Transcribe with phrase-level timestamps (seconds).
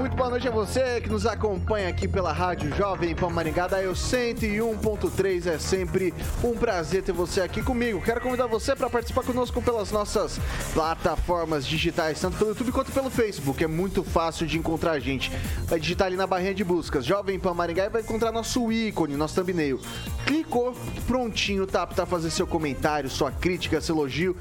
[0.00, 3.82] muito boa noite a você que nos acompanha aqui pela Rádio Jovem Pan Maringá, da
[3.82, 5.46] Eu 101.3.
[5.46, 8.00] É sempre um prazer ter você aqui comigo.
[8.00, 10.40] Quero convidar você para participar conosco pelas nossas
[10.72, 13.62] plataformas digitais, tanto pelo YouTube quanto pelo Facebook.
[13.62, 15.30] É muito fácil de encontrar a gente.
[15.66, 19.16] Vai digitar ali na barrinha de buscas Jovem Pan Maringá e vai encontrar nosso ícone,
[19.16, 19.78] nosso thumbnail.
[20.24, 20.74] Clicou,
[21.06, 24.34] prontinho, tá apto a fazer seu comentário, sua crítica, seu elogio.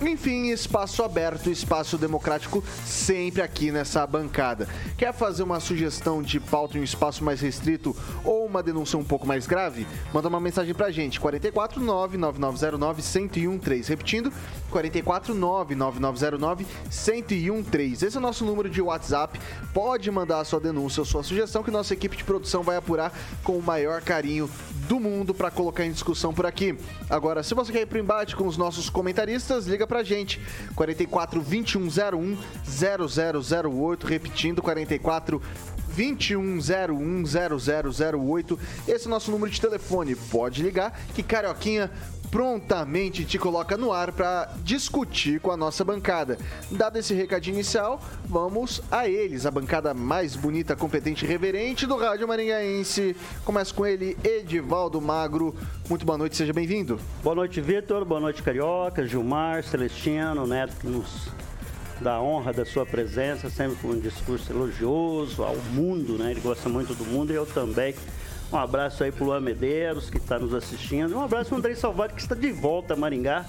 [0.00, 4.66] Enfim, espaço aberto, espaço democrático sempre aqui nessa bancada.
[5.00, 9.02] Quer fazer uma sugestão de pauta em um espaço mais restrito ou uma denúncia um
[9.02, 9.86] pouco mais grave?
[10.12, 13.88] Manda uma mensagem pra gente, 44 99909 1013.
[13.88, 14.30] Repetindo,
[14.70, 18.06] 44 99909 1013.
[18.06, 19.40] Esse é o nosso número de WhatsApp.
[19.72, 23.10] Pode mandar a sua denúncia ou sua sugestão que nossa equipe de produção vai apurar
[23.42, 24.50] com o maior carinho
[24.90, 26.76] do mundo para colocar em discussão por aqui.
[27.08, 30.40] Agora, se você quer ir pro embate com os nossos comentaristas, liga pra gente.
[30.74, 32.36] 44 2101
[33.70, 35.40] 0008, repetindo 44
[35.96, 38.58] 21010008.
[38.88, 40.16] Esse é o nosso número de telefone.
[40.16, 41.88] Pode ligar que Carioquinha
[42.30, 46.38] prontamente te coloca no ar para discutir com a nossa bancada.
[46.70, 51.96] Dado esse recadinho inicial, vamos a eles, a bancada mais bonita, competente e reverente do
[51.96, 53.16] Rádio Maringaense.
[53.44, 55.54] Começa com ele, Edivaldo Magro.
[55.88, 57.00] Muito boa noite, seja bem-vindo.
[57.22, 58.04] Boa noite, Vitor.
[58.04, 61.28] Boa noite, Carioca, Gilmar, Celestino, Neto, que nos
[62.00, 66.30] dá honra da sua presença, sempre com um discurso elogioso ao mundo, né?
[66.30, 67.94] Ele gosta muito do mundo e eu também.
[68.52, 71.16] Um abraço aí pro Luan Medeiros, que está nos assistindo.
[71.16, 73.46] Um abraço pro Andrei Salvador, que está de volta a Maringá,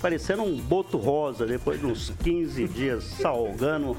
[0.00, 3.96] parecendo um boto rosa, depois de uns 15 dias salgando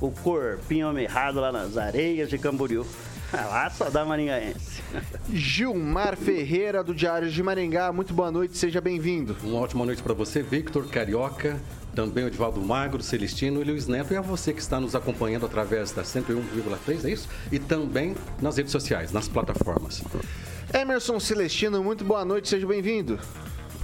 [0.00, 2.86] o corpinho amerrado lá nas areias de Camboriú.
[3.34, 4.80] Lá só dá maringaense.
[5.28, 9.36] Gilmar Ferreira, do Diário de Maringá, muito boa noite, seja bem-vindo.
[9.42, 11.60] Uma ótima noite para você, Victor Carioca,
[11.94, 15.46] também o Edivaldo Magro, Celestino e Luiz Neto, e a você que está nos acompanhando
[15.46, 17.28] através da 101,3, é isso?
[17.52, 20.02] E também nas redes sociais, nas plataformas.
[20.72, 23.18] Emerson Celestino, muito boa noite, seja bem-vindo.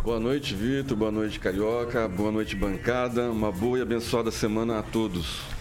[0.02, 4.82] Boa noite, Vitor, boa noite, Carioca, boa noite, bancada, uma boa e abençoada semana a
[4.82, 5.59] todos.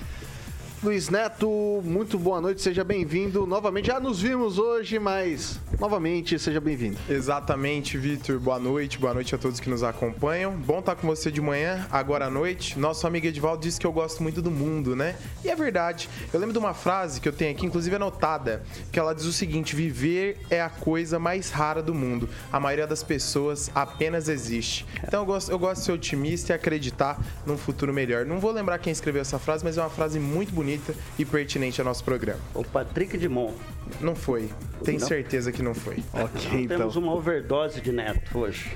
[0.81, 3.45] Luiz Neto, muito boa noite, seja bem-vindo.
[3.45, 6.97] Novamente, já nos vimos hoje, mas novamente, seja bem-vindo.
[7.09, 8.39] Exatamente, Vitor.
[8.39, 10.53] Boa noite, boa noite a todos que nos acompanham.
[10.53, 12.79] Bom estar com você de manhã, agora à noite.
[12.79, 15.17] Nosso amigo Edvaldo disse que eu gosto muito do mundo, né?
[15.43, 16.07] E é verdade.
[16.31, 19.33] Eu lembro de uma frase que eu tenho aqui, inclusive anotada, que ela diz o
[19.33, 22.29] seguinte: viver é a coisa mais rara do mundo.
[22.53, 24.85] A maioria das pessoas apenas existe.
[25.05, 28.25] Então eu gosto, eu gosto de ser otimista e acreditar num futuro melhor.
[28.25, 31.25] Não vou lembrar quem escreveu essa frase, mas é uma frase muito bonita bonita e
[31.25, 32.39] pertinente ao nosso programa.
[32.53, 33.53] O Patrick Dimon.
[33.99, 34.49] Não foi.
[34.83, 36.03] Tenho certeza que não foi.
[36.13, 36.77] Ok, então.
[36.77, 38.71] Temos uma overdose de neto hoje.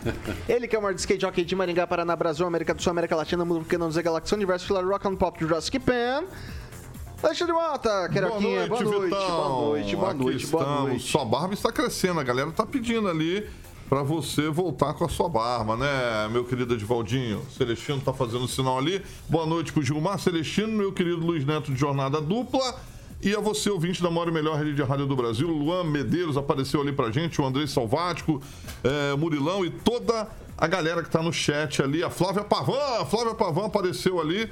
[0.46, 3.16] Ele que é o maior skate jockey de Maringá, Paraná, Brasil, América do Sul, América
[3.16, 6.24] Latina, Mundo Pequeno, Zé Galáxia, Universo, Filar, Rock and Pop, Jurassic Pan.
[7.20, 11.10] Alexandre Mota, Queroquinha, boa noite, boa noite, boa noite, boa noite, boa noite.
[11.10, 13.44] Sua barba está crescendo, a galera tá pedindo ali
[13.88, 17.42] para você voltar com a sua barba, né, meu querido Edivaldinho?
[17.56, 19.02] Celestino tá fazendo sinal ali.
[19.28, 22.74] Boa noite pro Gilmar Celestino, meu querido Luiz Neto de Jornada Dupla.
[23.22, 26.36] E a você, ouvinte da maior e melhor rede de rádio do Brasil, Luan Medeiros
[26.36, 28.40] apareceu ali pra gente, o André Salvático,
[28.84, 32.02] é, Murilão e toda a galera que tá no chat ali.
[32.04, 34.48] A Flávia Pavan, a Flávia Pavan apareceu ali.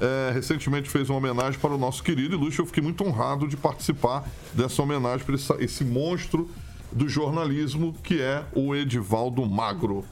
[0.00, 2.62] É, recentemente fez uma homenagem para o nosso querido ilustre.
[2.62, 6.48] Eu fiquei muito honrado de participar dessa homenagem para esse monstro
[6.92, 10.04] do jornalismo, que é o Edivaldo Magro.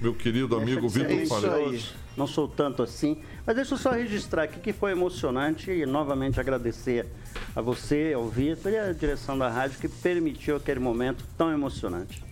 [0.00, 1.80] Meu querido amigo Vitor Faria.
[2.16, 6.40] Não sou tanto assim, mas deixa eu só registrar aqui que foi emocionante e novamente
[6.40, 7.06] agradecer
[7.54, 12.24] a você, ao Vitor e à direção da rádio que permitiu aquele momento tão emocionante.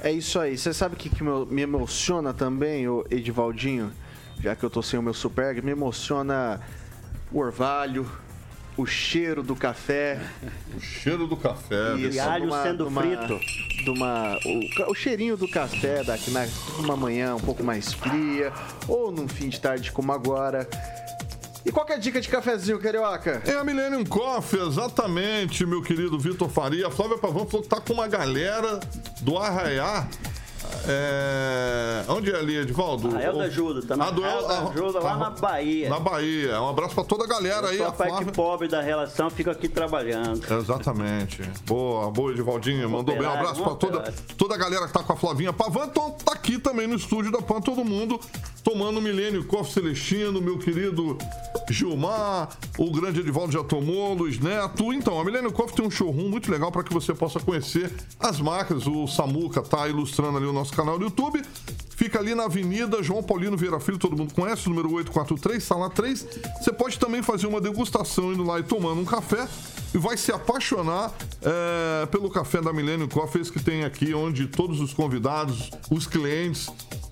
[0.00, 0.56] É isso aí.
[0.56, 3.92] Você sabe o que, que me emociona também, o Edivaldinho?
[4.40, 6.60] Já que eu tô sem o meu super, me emociona
[7.30, 8.10] o orvalho,
[8.76, 10.20] o cheiro do café.
[10.76, 11.96] O cheiro do café.
[11.96, 13.38] E alho sendo numa, frito.
[13.84, 16.46] De uma, o, o cheirinho do café daqui na,
[16.78, 18.52] numa manhã um pouco mais fria,
[18.86, 20.68] ou num fim de tarde como agora.
[21.64, 23.42] E qual que é a dica de cafezinho, Carioca?
[23.44, 26.86] É a Millennium Coffee, exatamente, meu querido Vitor Faria.
[26.86, 28.78] A Flávia Pavão falou que tá com uma galera
[29.20, 30.06] do Arraiá.
[30.88, 32.04] É...
[32.08, 33.08] Onde é ali, Edvaldo?
[33.08, 35.88] Arraial da Ajuda, tá na Ah, da Ajuda, lá na Bahia.
[35.88, 36.60] Na Bahia.
[36.60, 37.76] Um abraço pra toda a galera aí.
[37.78, 38.32] Sou a a parte Flávia.
[38.32, 40.42] pobre da relação, fico aqui trabalhando.
[40.52, 41.42] Exatamente.
[41.66, 42.88] Boa, boa, Edivaldinho.
[42.88, 43.26] Mandou bem.
[43.26, 45.86] Um abraço pra toda, toda a galera que tá com a Flavinha Pavan.
[45.86, 48.20] Então, tá aqui também no estúdio da PAN, todo mundo
[48.66, 51.16] tomando Milênio Coffee Celestino, meu querido
[51.70, 54.92] Gilmar, o grande Edivaldo já tomou, Luiz Neto.
[54.92, 58.40] Então, a Milênio Coffee tem um showroom muito legal para que você possa conhecer as
[58.40, 58.84] marcas.
[58.88, 61.40] O Samuca tá ilustrando ali o nosso canal no YouTube.
[61.90, 66.26] Fica ali na Avenida João Paulino Vieira Filho, todo mundo conhece, número 843, sala 3.
[66.60, 69.46] Você pode também fazer uma degustação indo lá e tomando um café
[69.94, 71.12] e vai se apaixonar
[71.42, 76.06] é, pelo café da Millennium Coffee, esse que tem aqui, onde todos os convidados, os
[76.06, 76.68] clientes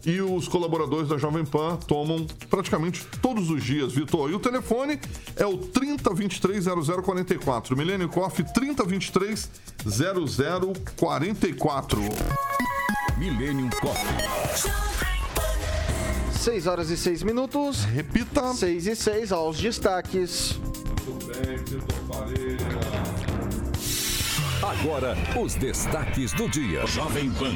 [0.07, 4.31] e os colaboradores da Jovem Pan tomam praticamente todos os dias, Vitor.
[4.31, 5.01] E o telefone
[5.37, 6.65] é o 3023
[7.03, 7.77] 0044.
[7.77, 9.51] Millennium Coffee 3023
[9.87, 12.01] 0044.
[13.19, 15.04] Millennium Coffee.
[16.45, 17.85] 6 horas e 6 minutos.
[17.85, 18.53] Repita.
[18.53, 20.61] 6 e 6 aos destaques.
[21.09, 22.59] Muito bem, Vitor Faria.
[24.63, 26.87] Agora, os destaques do dia.
[26.87, 27.55] Jovem Pan.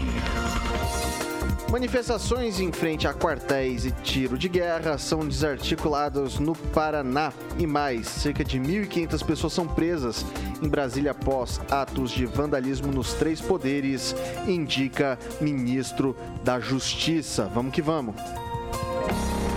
[1.70, 8.06] Manifestações em frente a quartéis e tiro de guerra são desarticuladas no Paraná e mais.
[8.08, 10.24] Cerca de 1.500 pessoas são presas
[10.62, 17.50] em Brasília após atos de vandalismo nos três poderes, indica ministro da Justiça.
[17.52, 18.14] Vamos que vamos.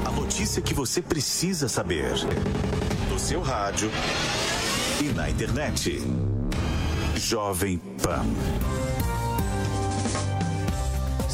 [0.05, 2.13] A notícia que você precisa saber.
[3.09, 3.89] No seu rádio
[4.99, 6.01] e na internet.
[7.15, 8.25] Jovem Pan.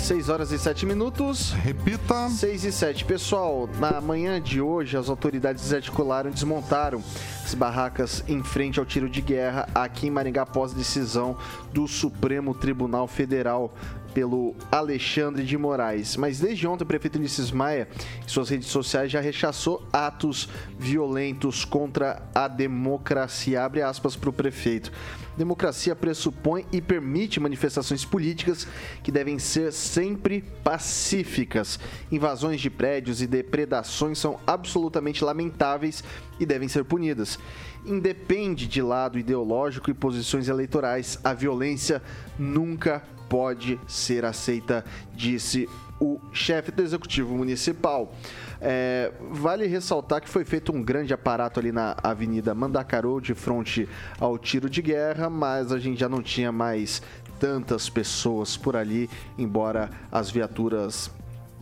[0.08, 1.52] 6 horas e 7 minutos.
[1.52, 2.30] Repita.
[2.30, 3.04] 6 e 7.
[3.04, 7.04] Pessoal, na manhã de hoje, as autoridades desarticularam e desmontaram
[7.44, 11.38] as barracas em frente ao tiro de guerra aqui em Maringá após decisão
[11.74, 13.74] do Supremo Tribunal Federal
[14.14, 16.16] pelo Alexandre de Moraes.
[16.16, 17.88] Mas desde ontem, o prefeito Ulisses Maia,
[18.24, 23.64] em suas redes sociais, já rechaçou atos violentos contra a democracia.
[23.64, 24.92] Abre aspas para o prefeito.
[25.38, 28.68] Democracia pressupõe e permite manifestações políticas
[29.04, 31.80] que devem ser sempre pacíficas.
[32.12, 36.04] Invasões de prédios e depredações são absolutamente lamentáveis
[36.40, 37.38] e devem ser punidas.
[37.88, 42.02] Independe de lado ideológico e posições eleitorais, a violência
[42.38, 45.70] nunca pode ser aceita, disse
[46.00, 48.14] o chefe do executivo municipal.
[48.60, 53.88] É, vale ressaltar que foi feito um grande aparato ali na Avenida Mandacaru, de frente
[54.20, 57.02] ao tiro de guerra, mas a gente já não tinha mais
[57.40, 61.12] tantas pessoas por ali, embora as viaturas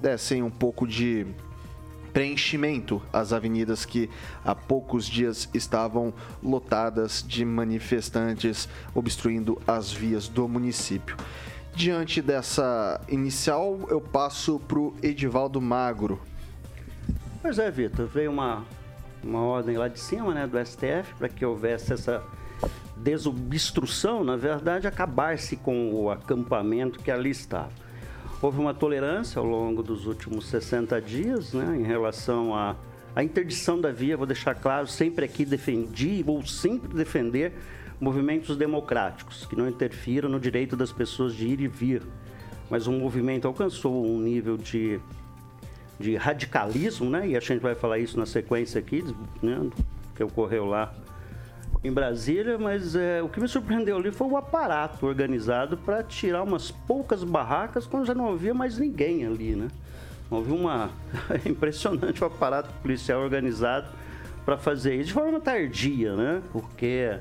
[0.01, 1.25] dessem um pouco de
[2.16, 4.10] preenchimento às avenidas que
[4.46, 11.18] há poucos dias estavam lotadas de manifestantes obstruindo as vias do município.
[11.74, 16.22] Diante dessa inicial, eu passo para o Edivaldo Magro.
[17.42, 18.64] Pois é, Vitor, veio uma,
[19.22, 22.24] uma ordem lá de cima, né, do STF, para que houvesse essa
[22.96, 27.85] desobstrução, na verdade, acabar-se com o acampamento que ali estava.
[28.46, 32.75] Houve uma tolerância ao longo dos últimos 60 dias, né, em relação à
[33.16, 37.54] à interdição da via, vou deixar claro, sempre aqui defendi, vou sempre defender
[38.00, 42.04] movimentos democráticos, que não interfiram no direito das pessoas de ir e vir.
[42.70, 45.00] Mas o movimento alcançou um nível de
[46.00, 47.28] de radicalismo, né?
[47.30, 49.04] E a gente vai falar isso na sequência aqui,
[49.42, 49.72] né?
[50.14, 50.94] Que ocorreu lá
[51.86, 56.44] em Brasília, mas é, o que me surpreendeu ali foi o aparato organizado para tirar
[56.44, 59.68] umas poucas barracas quando já não havia mais ninguém ali, né?
[60.30, 60.89] Houve uma.
[61.30, 63.88] É impressionante o aparato policial organizado
[64.44, 66.42] para fazer isso de forma tardia, né?
[66.51, 67.20] Porque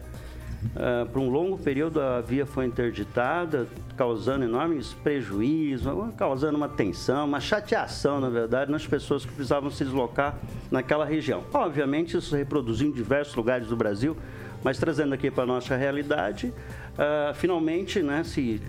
[0.76, 3.66] ah, por um longo período a via foi interditada,
[3.96, 9.84] causando enormes prejuízos, causando uma tensão, uma chateação, na verdade, nas pessoas que precisavam se
[9.84, 10.36] deslocar
[10.70, 11.42] naquela região.
[11.52, 14.16] Obviamente, isso se reproduziu em diversos lugares do Brasil,
[14.64, 16.52] mas trazendo aqui para a nossa realidade,
[16.98, 18.60] ah, finalmente né, se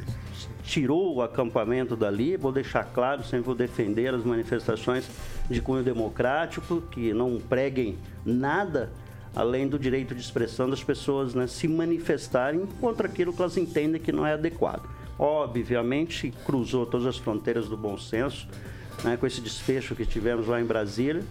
[0.64, 2.36] tirou o acampamento dali.
[2.36, 5.10] Vou deixar claro, sempre vou defender as manifestações
[5.50, 8.92] de cunho democrático, que não preguem nada
[9.34, 14.02] além do direito de expressão das pessoas né, se manifestarem contra aquilo que elas entendem
[14.02, 14.88] que não é adequado.
[15.18, 18.48] Obviamente, cruzou todas as fronteiras do bom senso,
[19.04, 21.24] né, com esse desfecho que tivemos lá em Brasília.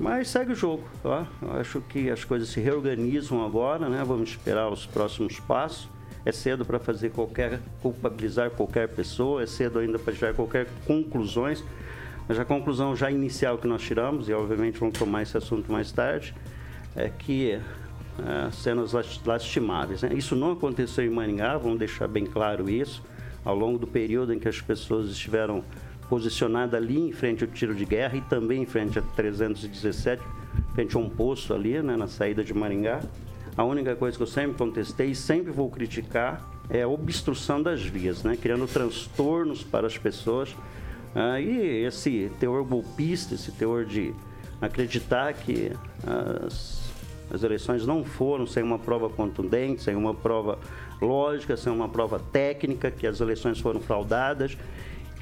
[0.00, 1.26] Mas segue o jogo, tá?
[1.42, 4.02] Eu acho que as coisas se reorganizam agora, né?
[4.02, 5.90] Vamos esperar os próximos passos.
[6.24, 11.62] É cedo para fazer qualquer culpabilizar qualquer pessoa, é cedo ainda para tirar qualquer conclusões.
[12.26, 15.92] Mas a conclusão já inicial que nós tiramos, e obviamente vamos tomar esse assunto mais
[15.92, 16.34] tarde,
[16.96, 18.92] é que é, cenas
[19.26, 20.00] lastimáveis.
[20.00, 20.14] Né?
[20.14, 23.02] Isso não aconteceu em Maringá, vamos deixar bem claro isso.
[23.44, 25.62] Ao longo do período em que as pessoas estiveram
[26.10, 30.20] posicionadas ali em frente ao tiro de guerra e também em frente a 317,
[30.74, 33.00] frente a um poço ali, né, na saída de Maringá.
[33.56, 37.82] A única coisa que eu sempre contestei e sempre vou criticar é a obstrução das
[37.82, 38.36] vias, né?
[38.40, 40.54] criando transtornos para as pessoas.
[41.14, 44.14] Ah, e esse teor golpista, esse teor de
[44.60, 45.72] acreditar que
[46.46, 46.80] as,
[47.32, 50.58] as eleições não foram sem uma prova contundente, sem uma prova
[51.02, 54.56] lógica, sem uma prova técnica, que as eleições foram fraudadas,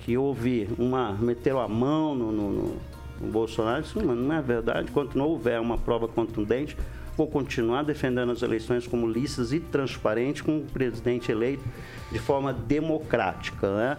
[0.09, 1.13] que houve uma.
[1.13, 2.77] meteram a mão no, no, no,
[3.21, 3.83] no Bolsonaro.
[3.83, 4.89] Isso não é verdade.
[4.89, 6.75] Enquanto não houver uma prova contundente,
[7.15, 11.63] vou continuar defendendo as eleições como lícitas e transparentes, com o presidente eleito
[12.11, 13.69] de forma democrática.
[13.77, 13.99] Né?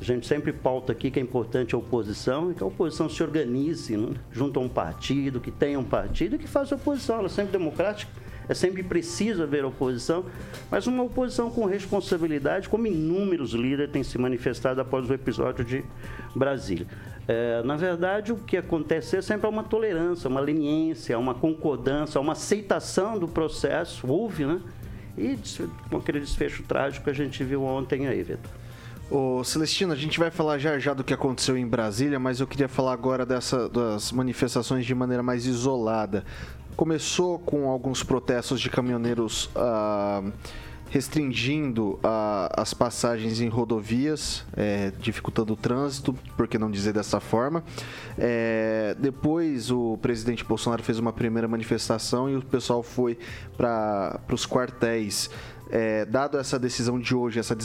[0.00, 3.20] A gente sempre pauta aqui que é importante a oposição e que a oposição se
[3.20, 4.14] organize né?
[4.30, 7.16] junto a um partido, que tenha um partido e que faça oposição.
[7.16, 8.12] Ela é sempre democrática,
[8.50, 10.24] é sempre preciso haver oposição,
[10.68, 15.84] mas uma oposição com responsabilidade, como inúmeros líderes têm se manifestado após o episódio de
[16.34, 16.84] Brasília.
[17.28, 22.32] É, na verdade, o que acontece é sempre uma tolerância, uma leniência, uma concordância, uma
[22.32, 24.60] aceitação do processo, houve, né?
[25.16, 25.38] E
[25.88, 28.50] com aquele desfecho trágico que a gente viu ontem aí, Vitor.
[29.08, 32.46] Ô, Celestino, a gente vai falar já já do que aconteceu em Brasília, mas eu
[32.46, 36.24] queria falar agora dessa, das manifestações de maneira mais isolada.
[36.76, 39.50] Começou com alguns protestos de caminhoneiros.
[39.54, 40.22] Ah,
[40.90, 47.20] restringindo a, as passagens em rodovias, é, dificultando o trânsito, por que não dizer dessa
[47.20, 47.62] forma.
[48.18, 53.16] É, depois o presidente Bolsonaro fez uma primeira manifestação e o pessoal foi
[53.56, 55.30] para os quartéis.
[55.70, 57.56] É, dado essa decisão de hoje, essa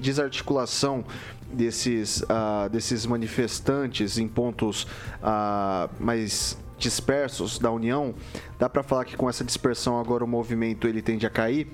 [0.00, 1.04] desarticulação
[1.52, 4.86] desses, uh, desses manifestantes em pontos
[6.00, 8.14] mais dispersos da União,
[8.58, 11.68] dá para falar que com essa dispersão agora o movimento ele tende a cair?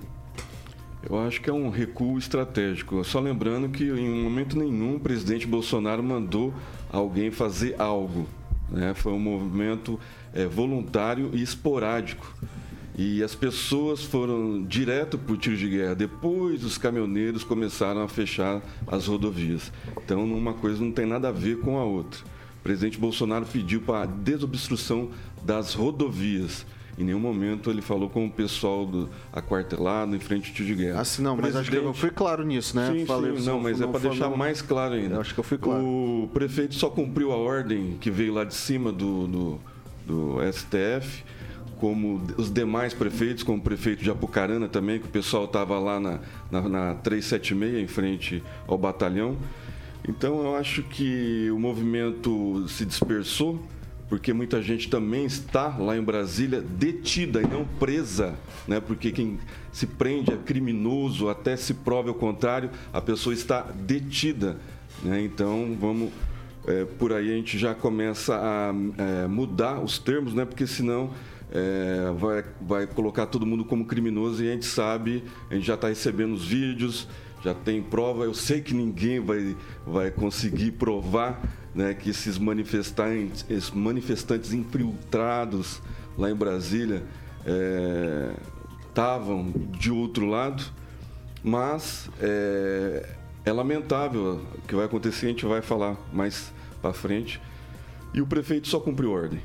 [1.08, 3.02] Eu acho que é um recuo estratégico.
[3.04, 6.52] Só lembrando que em momento nenhum o presidente Bolsonaro mandou
[6.92, 8.26] alguém fazer algo.
[8.68, 8.92] Né?
[8.94, 9.98] Foi um movimento
[10.34, 12.34] é, voluntário e esporádico.
[12.94, 15.94] E as pessoas foram direto para o tiro de guerra.
[15.94, 19.72] Depois os caminhoneiros começaram a fechar as rodovias.
[20.04, 22.20] Então uma coisa não tem nada a ver com a outra.
[22.68, 25.08] O presidente Bolsonaro pediu para a desobstrução
[25.42, 26.66] das rodovias.
[26.98, 30.74] Em nenhum momento ele falou com o pessoal do aquartelado em frente ao tio de
[30.74, 31.00] guerra.
[31.00, 32.92] Ah, não, mas acho que eu fui claro nisso, né?
[32.92, 35.14] Sim, Falei, sim, não, mas é não é para deixar mais claro ainda.
[35.14, 35.82] Eu acho que eu fui claro.
[35.82, 39.60] O prefeito só cumpriu a ordem que veio lá de cima do, do,
[40.06, 41.24] do STF,
[41.78, 45.98] como os demais prefeitos, como o prefeito de Apucarana também, que o pessoal estava lá
[45.98, 46.18] na,
[46.50, 49.38] na, na 376, em frente ao batalhão.
[50.06, 53.62] Então eu acho que o movimento se dispersou
[54.08, 58.34] porque muita gente também está lá em Brasília detida e não presa,
[58.66, 58.80] né?
[58.80, 59.38] Porque quem
[59.70, 64.56] se prende é criminoso, até se prove o contrário, a pessoa está detida,
[65.02, 65.20] né?
[65.20, 66.10] Então vamos
[66.66, 70.46] é, por aí a gente já começa a é, mudar os termos, né?
[70.46, 71.10] Porque senão
[71.52, 75.74] é, vai, vai colocar todo mundo como criminoso e a gente sabe, a gente já
[75.74, 77.08] está recebendo os vídeos,
[77.42, 78.24] já tem prova.
[78.24, 81.40] Eu sei que ninguém vai, vai conseguir provar
[81.74, 85.80] né, que esses manifestantes, esses manifestantes infiltrados
[86.16, 87.02] lá em Brasília
[88.88, 90.64] estavam é, de outro lado,
[91.42, 93.08] mas é,
[93.44, 96.52] é lamentável o que vai acontecer, a gente vai falar mais
[96.82, 97.40] para frente.
[98.12, 99.40] E o prefeito só cumpriu ordem.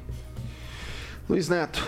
[1.29, 1.85] Luiz Neto,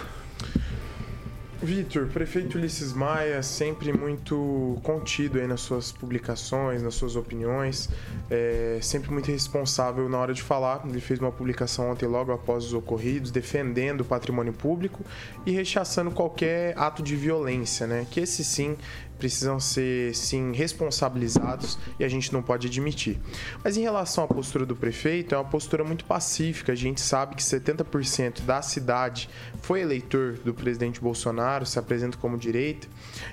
[1.65, 7.89] Vitor, prefeito Ulisses Maia, sempre muito contido aí nas suas publicações, nas suas opiniões,
[8.29, 10.85] é, sempre muito responsável na hora de falar.
[10.87, 15.03] Ele fez uma publicação ontem, logo após os ocorridos, defendendo o patrimônio público
[15.43, 18.05] e rechaçando qualquer ato de violência, né?
[18.11, 18.77] Que esse sim
[19.25, 23.19] precisam ser sim responsabilizados e a gente não pode admitir.
[23.63, 26.73] Mas em relação à postura do prefeito, é uma postura muito pacífica.
[26.73, 29.27] A gente sabe que 70% da cidade
[29.63, 32.87] foi eleitor do presidente Bolsonaro, se apresenta como direita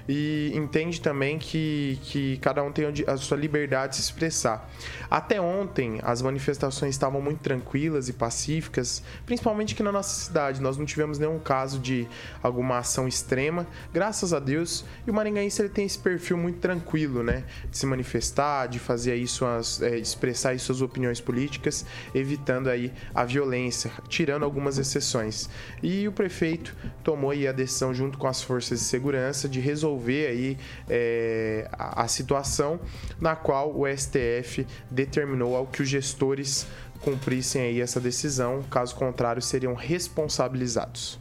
[0.08, 4.66] e entende também que, que cada um tem a sua liberdade de se expressar.
[5.10, 10.62] Até ontem, as manifestações estavam muito tranquilas e pacíficas, principalmente aqui na nossa cidade.
[10.62, 12.08] Nós não tivemos nenhum caso de
[12.42, 14.86] alguma ação extrema, graças a Deus.
[15.06, 17.44] E o Maringaense ele tem tem esse perfil muito tranquilo, né?
[17.68, 19.82] De se manifestar, de fazer aí suas.
[19.82, 21.84] É, expressar aí suas opiniões políticas,
[22.14, 25.48] evitando aí a violência, tirando algumas exceções.
[25.82, 30.26] E o prefeito tomou aí a decisão, junto com as forças de segurança, de resolver
[30.26, 30.58] aí
[30.88, 32.78] é, a, a situação
[33.20, 36.66] na qual o STF determinou ao que os gestores
[37.00, 41.18] cumprissem aí essa decisão, caso contrário, seriam responsabilizados.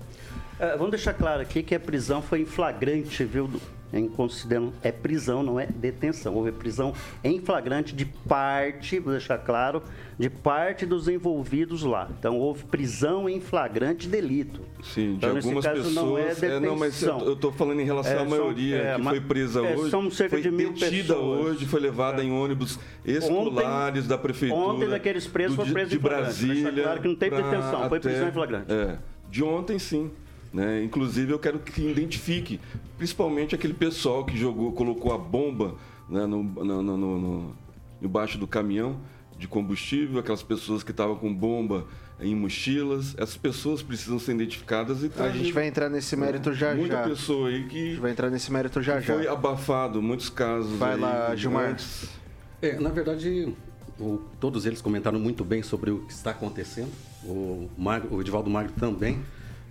[0.60, 3.50] É, vamos deixar claro aqui que a prisão foi em flagrante, viu?
[3.94, 6.34] Em considerando, é prisão, não é detenção.
[6.36, 6.94] Houve prisão
[7.24, 9.84] em flagrante de parte, vou deixar claro,
[10.18, 12.10] de parte dos envolvidos lá.
[12.18, 14.62] Então houve prisão em flagrante delito.
[14.82, 15.96] Sim, de então, nesse algumas caso, pessoas.
[15.96, 16.60] não é detenção.
[16.62, 19.76] não, mas eu, tô falando em relação É, à maioria é, que foi presa é,
[19.76, 19.92] hoje.
[19.92, 21.46] são cerca foi de mil detida pessoas.
[21.46, 24.60] hoje, foi levada em ônibus escolares da prefeitura.
[24.62, 26.24] ontem daqueles presos do foi preso de em flagrante.
[26.24, 26.64] Brasília.
[26.72, 28.72] Deixa claro que não teve detenção, foi prisão em flagrante.
[28.72, 28.98] É,
[29.30, 30.12] de ontem sim.
[30.54, 30.84] Né?
[30.84, 32.60] Inclusive eu quero que identifique,
[32.98, 35.76] principalmente aquele pessoal que jogou, colocou a bomba
[36.10, 37.56] né, no, no- no- no- no-
[38.02, 38.98] embaixo do caminhão
[39.38, 41.88] de combustível, aquelas pessoas que estavam com bomba
[42.20, 43.16] em mochilas.
[43.18, 47.06] Essas pessoas precisam ser identificadas e A gente vai entrar nesse mérito já Muita já.
[47.06, 49.14] A pessoa aí que gente vai entrar nesse mérito já já.
[49.16, 50.78] foi abafado, muitos casos.
[50.78, 51.70] Vai aí, lá, Gilmar.
[51.72, 52.10] antes.
[52.62, 53.52] É, na verdade,
[54.00, 56.92] o- todos eles comentaram muito bem sobre o que está acontecendo.
[57.24, 59.20] O, Magro, o Edivaldo Magro também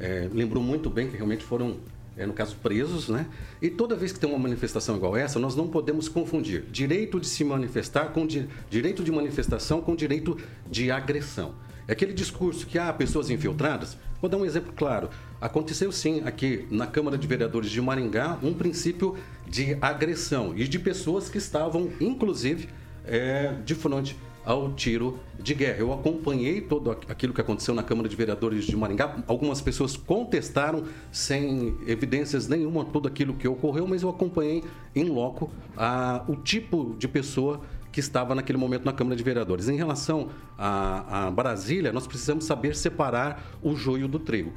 [0.01, 1.77] é, lembrou muito bem que realmente foram,
[2.17, 3.27] é, no caso, presos, né?
[3.61, 7.27] E toda vez que tem uma manifestação igual essa, nós não podemos confundir direito de
[7.27, 10.37] se manifestar com di- direito de manifestação com direito
[10.71, 11.55] de agressão.
[11.87, 13.97] É aquele discurso que há pessoas infiltradas.
[14.21, 15.09] Vou dar um exemplo claro.
[15.41, 19.17] Aconteceu sim aqui na Câmara de Vereadores de Maringá um princípio
[19.49, 22.69] de agressão e de pessoas que estavam, inclusive,
[23.05, 25.79] é, de frente ao tiro de guerra.
[25.79, 29.23] Eu acompanhei todo aqu- aquilo que aconteceu na Câmara de Vereadores de Maringá.
[29.27, 35.51] Algumas pessoas contestaram sem evidências nenhuma tudo aquilo que ocorreu, mas eu acompanhei em loco
[35.77, 37.61] a- o tipo de pessoa
[37.93, 39.69] que estava naquele momento na Câmara de Vereadores.
[39.69, 44.53] Em relação a, a Brasília, nós precisamos saber separar o joio do trigo.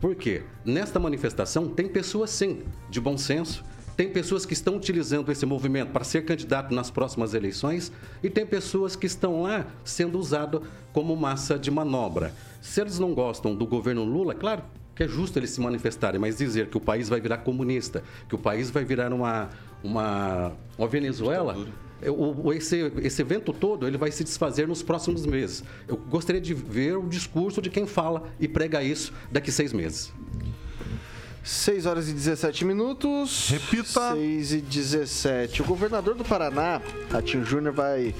[0.00, 0.42] Por quê?
[0.66, 3.64] Nesta manifestação tem pessoas sim de bom senso,
[3.96, 8.44] tem pessoas que estão utilizando esse movimento para ser candidato nas próximas eleições e tem
[8.44, 10.60] pessoas que estão lá sendo usadas
[10.92, 12.32] como massa de manobra.
[12.60, 14.62] Se eles não gostam do governo Lula, claro
[14.94, 18.34] que é justo eles se manifestarem, mas dizer que o país vai virar comunista, que
[18.34, 19.50] o país vai virar uma,
[19.82, 21.56] uma, uma Venezuela,
[22.00, 25.64] é, o- esse, esse evento todo ele vai se desfazer nos próximos meses.
[25.88, 30.12] Eu gostaria de ver o discurso de quem fala e prega isso daqui seis meses.
[31.44, 33.50] 6 horas e 17 minutos.
[33.50, 34.14] Repita.
[34.14, 35.60] 6 e 17.
[35.60, 36.80] O governador do Paraná,
[37.12, 38.14] Ratinho Júnior, vai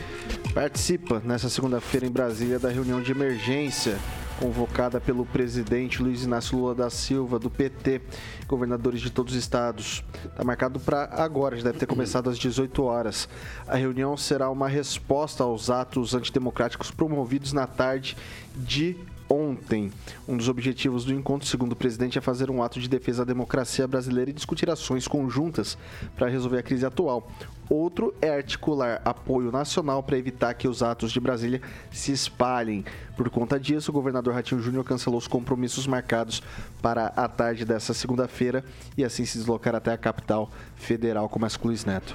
[0.53, 3.99] participa nessa segunda-feira em Brasília da reunião de emergência
[4.39, 8.03] convocada pelo presidente Luiz Inácio Lula da Silva, do PT,
[8.47, 10.05] governadores de todos os estados.
[10.25, 13.29] Está marcado para agora, já deve ter começado às 18 horas.
[13.67, 18.17] A reunião será uma resposta aos atos antidemocráticos promovidos na tarde
[18.55, 18.97] de
[19.29, 19.91] ontem.
[20.27, 23.33] Um dos objetivos do encontro, segundo o presidente, é fazer um ato de defesa da
[23.33, 25.77] democracia brasileira e discutir ações conjuntas
[26.17, 27.29] para resolver a crise atual.
[27.69, 32.85] Outro é articular apoio nacional para evitar que os atos de Brasília se espalhem.
[33.17, 36.43] Por conta disso, o governador Ratinho Júnior cancelou os compromissos marcados
[36.83, 38.65] para a tarde dessa segunda-feira
[38.99, 41.29] e assim se deslocar até a capital federal.
[41.29, 42.15] Começa com o Luiz Neto.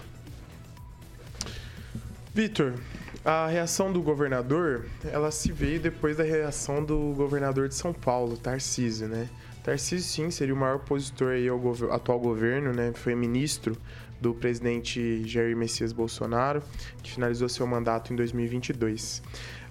[2.33, 2.75] Vitor,
[3.23, 8.37] a reação do governador, ela se veio depois da reação do governador de São Paulo,
[8.37, 9.29] Tarcísio, né?
[9.63, 12.91] Tarcísio, sim, seria o maior opositor aí ao gover- atual governo, né?
[12.95, 13.75] Foi ministro
[14.21, 16.61] do presidente Jair Messias Bolsonaro,
[17.03, 19.21] que finalizou seu mandato em 2022.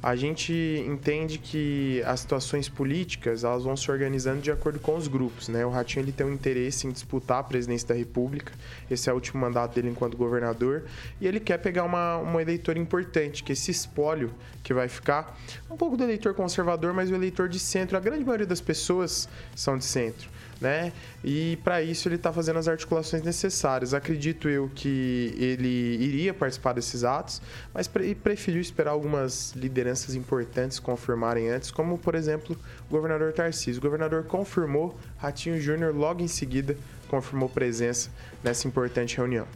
[0.01, 0.53] A gente
[0.87, 5.67] entende que as situações políticas elas vão se organizando de acordo com os grupos, né?
[5.67, 8.53] O Ratinho ele tem um interesse em disputar a presidência da República.
[8.89, 10.85] Esse é o último mandato dele enquanto governador
[11.21, 14.33] e ele quer pegar uma, uma eleitora importante, que esse espólio
[14.63, 15.37] que vai ficar
[15.69, 17.97] um pouco do eleitor conservador, mas o eleitor de centro.
[17.97, 20.29] A grande maioria das pessoas são de centro
[20.61, 20.93] né?
[21.25, 23.95] E para isso ele está fazendo as articulações necessárias.
[23.95, 27.41] Acredito eu que ele iria participar desses atos,
[27.73, 32.57] mas pre preferiu esperar algumas lideranças importantes confirmarem antes, como por exemplo
[32.89, 33.81] o governador Tarcísio.
[33.81, 36.77] O governador confirmou, Ratinho Júnior logo em seguida
[37.09, 38.11] confirmou presença
[38.45, 39.47] nessa importante reunião.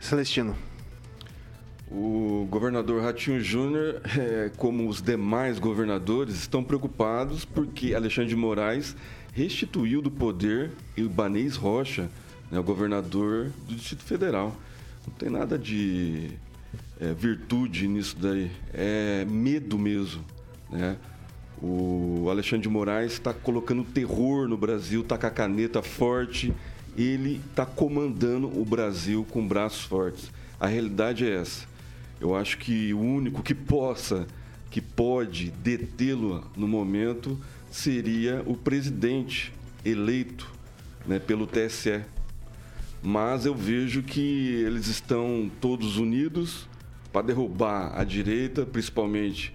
[0.00, 0.54] Celestino.
[1.90, 8.96] O governador Ratinho Júnior, eh, como os demais governadores, estão preocupados porque Alexandre de Moraes
[9.34, 12.08] restituiu do poder Ibanez Rocha,
[12.50, 14.56] né, o governador do Distrito Federal.
[15.06, 16.30] Não tem nada de
[17.00, 20.24] eh, virtude nisso daí, é medo mesmo.
[20.70, 20.96] Né?
[21.60, 26.54] O Alexandre de Moraes está colocando terror no Brasil, está com a caneta forte
[26.96, 30.30] ele está comandando o Brasil com braços fortes.
[30.58, 31.66] A realidade é essa.
[32.20, 34.26] Eu acho que o único que possa,
[34.70, 37.38] que pode detê-lo no momento,
[37.74, 39.52] seria o presidente
[39.84, 40.48] eleito
[41.04, 42.02] né, pelo TSE.
[43.02, 46.68] Mas eu vejo que eles estão todos unidos
[47.12, 49.52] para derrubar a direita, principalmente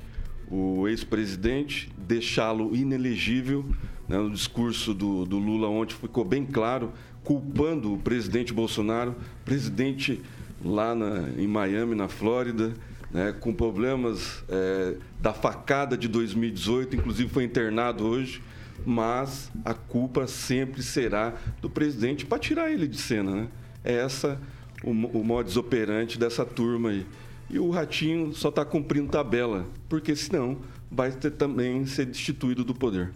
[0.52, 3.66] o ex-presidente, deixá-lo inelegível.
[4.06, 6.92] Né, no discurso do, do Lula ontem ficou bem claro,
[7.24, 10.22] culpando o presidente Bolsonaro, presidente
[10.64, 12.74] lá na, em Miami, na Flórida,
[13.12, 18.42] né, com problemas é, da facada de 2018, inclusive foi internado hoje,
[18.86, 23.36] mas a culpa sempre será do presidente para tirar ele de cena.
[23.36, 23.48] Né?
[23.84, 24.40] É essa
[24.84, 27.06] o, o modus operandi dessa turma aí.
[27.50, 30.58] E o Ratinho só está cumprindo tabela, porque senão
[30.92, 33.12] vai ter também ser destituído do poder.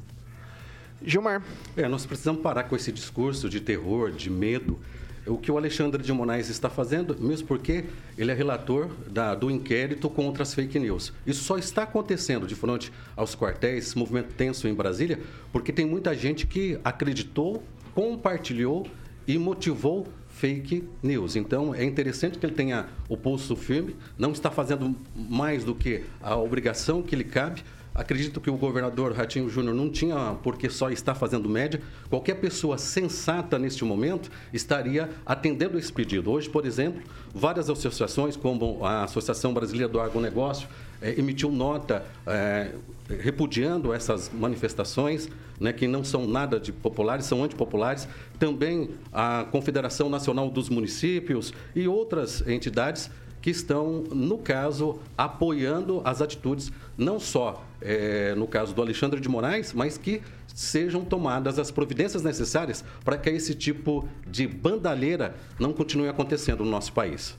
[1.06, 1.44] Gilmar.
[1.76, 4.80] É, nós precisamos parar com esse discurso de terror, de medo.
[5.26, 7.86] O que o Alexandre de Moraes está fazendo, mesmo porque
[8.18, 11.14] ele é relator da, do inquérito contra as fake news.
[11.26, 15.20] Isso só está acontecendo de frente aos quartéis, movimento tenso em Brasília,
[15.52, 18.86] porque tem muita gente que acreditou, compartilhou
[19.28, 21.36] e motivou fake news.
[21.36, 26.04] Então é interessante que ele tenha o pulso firme, não está fazendo mais do que
[26.22, 27.64] a obrigação que lhe cabe.
[27.96, 31.80] Acredito que o governador Ratinho Júnior não tinha porque só está fazendo média.
[32.10, 36.32] Qualquer pessoa sensata neste momento estaria atendendo esse pedido.
[36.32, 37.04] Hoje, por exemplo,
[37.34, 40.68] várias associações, como a Associação Brasileira do Agronegócio,
[41.02, 42.72] eh, emitiu nota eh,
[43.20, 45.30] repudiando essas manifestações,
[45.60, 48.08] né, que não são nada de populares, são antipopulares.
[48.40, 53.12] Também a Confederação Nacional dos Municípios e outras entidades
[53.44, 59.28] que estão, no caso, apoiando as atitudes, não só é, no caso do Alexandre de
[59.28, 65.74] Moraes, mas que sejam tomadas as providências necessárias para que esse tipo de bandalheira não
[65.74, 67.38] continue acontecendo no nosso país.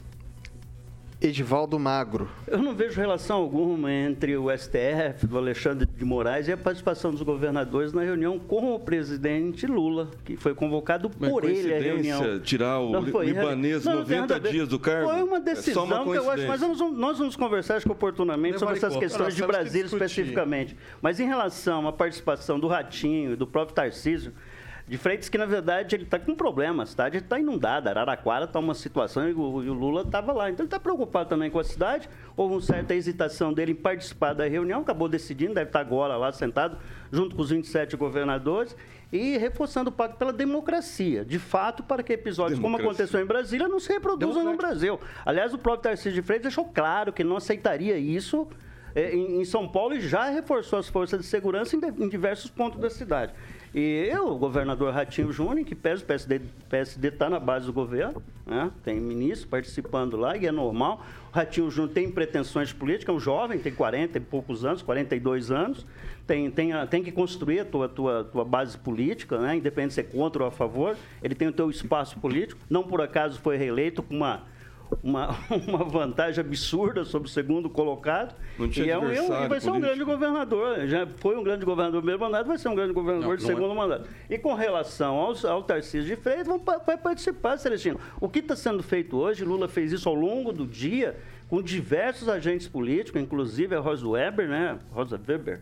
[1.20, 2.28] Edivaldo Magro.
[2.46, 7.12] Eu não vejo relação alguma entre o STF, do Alexandre de Moraes, e a participação
[7.12, 12.40] dos governadores na reunião com o presidente Lula, que foi convocado por ele a reunião.
[12.40, 15.08] tirar o não, foi, libanês não, 90 dias do cargo?
[15.08, 17.86] Foi uma decisão é uma que eu acho, mas nós vamos, nós vamos conversar acho
[17.86, 20.76] que oportunamente sobre essas questões de Brasília especificamente.
[21.00, 24.32] Mas em relação à participação do Ratinho e do próprio Tarcísio,
[24.86, 27.88] de Freitas que, na verdade, ele está com problemas, a cidade está inundada.
[27.88, 30.50] Araraquara está uma situação e o, e o Lula estava lá.
[30.50, 32.08] Então, ele está preocupado também com a cidade.
[32.36, 36.30] Houve uma certa hesitação dele em participar da reunião, acabou decidindo, deve estar agora lá
[36.32, 36.76] sentado,
[37.10, 38.76] junto com os 27 governadores,
[39.10, 41.24] e reforçando o pacto pela democracia.
[41.24, 42.84] De fato, para que episódios democracia.
[42.84, 45.00] como aconteceu em Brasília não se reproduzam no Brasil.
[45.24, 48.46] Aliás, o próprio Tarcísio de Freitas deixou claro que não aceitaria isso
[48.94, 52.88] é, em São Paulo e já reforçou as forças de segurança em diversos pontos da
[52.88, 53.32] cidade.
[53.74, 58.22] E eu, o governador Ratinho Júnior, que pesa o PSD, está na base do governo,
[58.46, 58.70] né?
[58.84, 61.04] tem ministro participando lá e é normal.
[61.32, 65.50] O Ratinho Júnior tem pretensões políticas, é um jovem, tem 40 e poucos anos, 42
[65.50, 65.84] anos,
[66.24, 69.56] tem, tem, tem que construir a tua, tua, tua base política, né?
[69.56, 73.00] independente de ser contra ou a favor, ele tem o teu espaço político, não por
[73.00, 74.44] acaso foi reeleito com uma
[75.02, 78.34] uma, uma vantagem absurda sobre o segundo colocado.
[78.58, 80.86] Não tinha e, é um, e vai ser um grande governador.
[80.86, 83.42] Já foi um grande governador do primeiro mandato, vai ser um grande governador não, de
[83.42, 83.74] segundo é.
[83.74, 84.08] mandato.
[84.28, 87.98] E com relação ao, ao Tarcísio de Freitas, vão, vai participar, Celestino.
[88.20, 91.16] O que está sendo feito hoje, Lula fez isso ao longo do dia,
[91.48, 94.78] com diversos agentes políticos, inclusive a Rosa Weber, né?
[94.92, 95.60] Rosa Weber,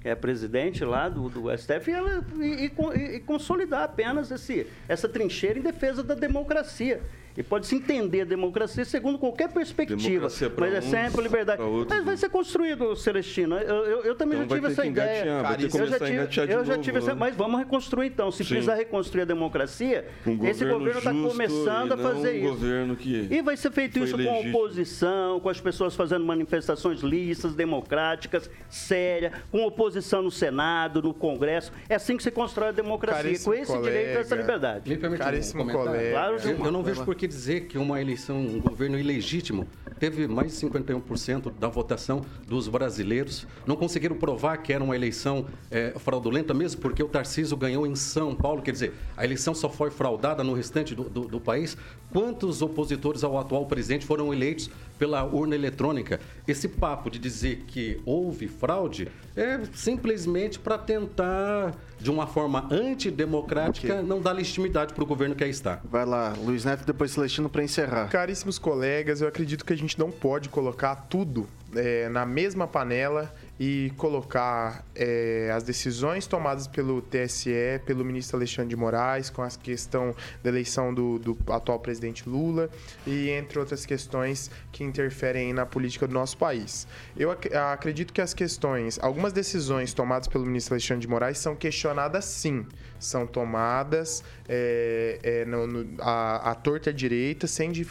[0.00, 4.66] que é presidente lá do, do STF, e, ela, e, e, e consolidar apenas esse,
[4.86, 7.00] essa trincheira em defesa da democracia.
[7.36, 10.28] E pode-se entender a democracia segundo qualquer perspectiva.
[10.56, 11.60] Mas é sempre liberdade.
[11.88, 13.56] Mas vai ser construído, Celestino.
[13.56, 15.24] Eu, eu, eu também então já tive essa ideia.
[15.24, 17.14] Eu já tive, eu já tive essa, né?
[17.18, 18.30] Mas vamos reconstruir então.
[18.30, 18.50] Se Sim.
[18.50, 23.32] precisar reconstruir a democracia, um esse governo está começando a fazer um isso.
[23.32, 24.42] e vai ser feito isso legítimo.
[24.42, 31.02] com a oposição, com as pessoas fazendo manifestações listas, democráticas, sérias, com oposição no Senado,
[31.02, 31.72] no Congresso.
[31.88, 33.90] É assim que se constrói a democracia, Caríssimo com esse colega.
[33.90, 34.88] direito a essa liberdade.
[34.88, 36.10] Me permite Caríssimo um colega.
[36.10, 39.66] Claro, eu, eu não vejo por que dizer que uma eleição, um governo ilegítimo,
[39.98, 43.46] teve mais de 51% da votação dos brasileiros.
[43.66, 47.94] Não conseguiram provar que era uma eleição é, fraudulenta, mesmo porque o Tarcísio ganhou em
[47.94, 48.62] São Paulo.
[48.62, 51.76] Quer dizer, a eleição só foi fraudada no restante do, do, do país.
[52.10, 56.20] Quantos opositores ao atual presidente foram eleitos pela urna eletrônica?
[56.46, 63.94] Esse papo de dizer que houve fraude é simplesmente para tentar, de uma forma antidemocrática,
[63.94, 64.06] okay.
[64.06, 65.80] não dar legitimidade para o governo que aí está.
[65.84, 68.08] Vai lá, Luiz Neto, depois Celestino para encerrar.
[68.08, 73.34] Caríssimos colegas, eu acredito que a gente não pode colocar tudo é, na mesma panela
[73.58, 79.48] e colocar é, as decisões tomadas pelo TSE, pelo ministro Alexandre de Moraes, com a
[79.48, 82.68] questão da eleição do, do atual presidente Lula
[83.06, 86.86] e entre outras questões que interferem na política do nosso país.
[87.16, 91.54] Eu ac acredito que as questões, algumas decisões tomadas pelo ministro Alexandre de Moraes são
[91.54, 92.66] questionadas sim,
[92.98, 97.84] são tomadas é, é, no, no, a, a torta direita sem, de,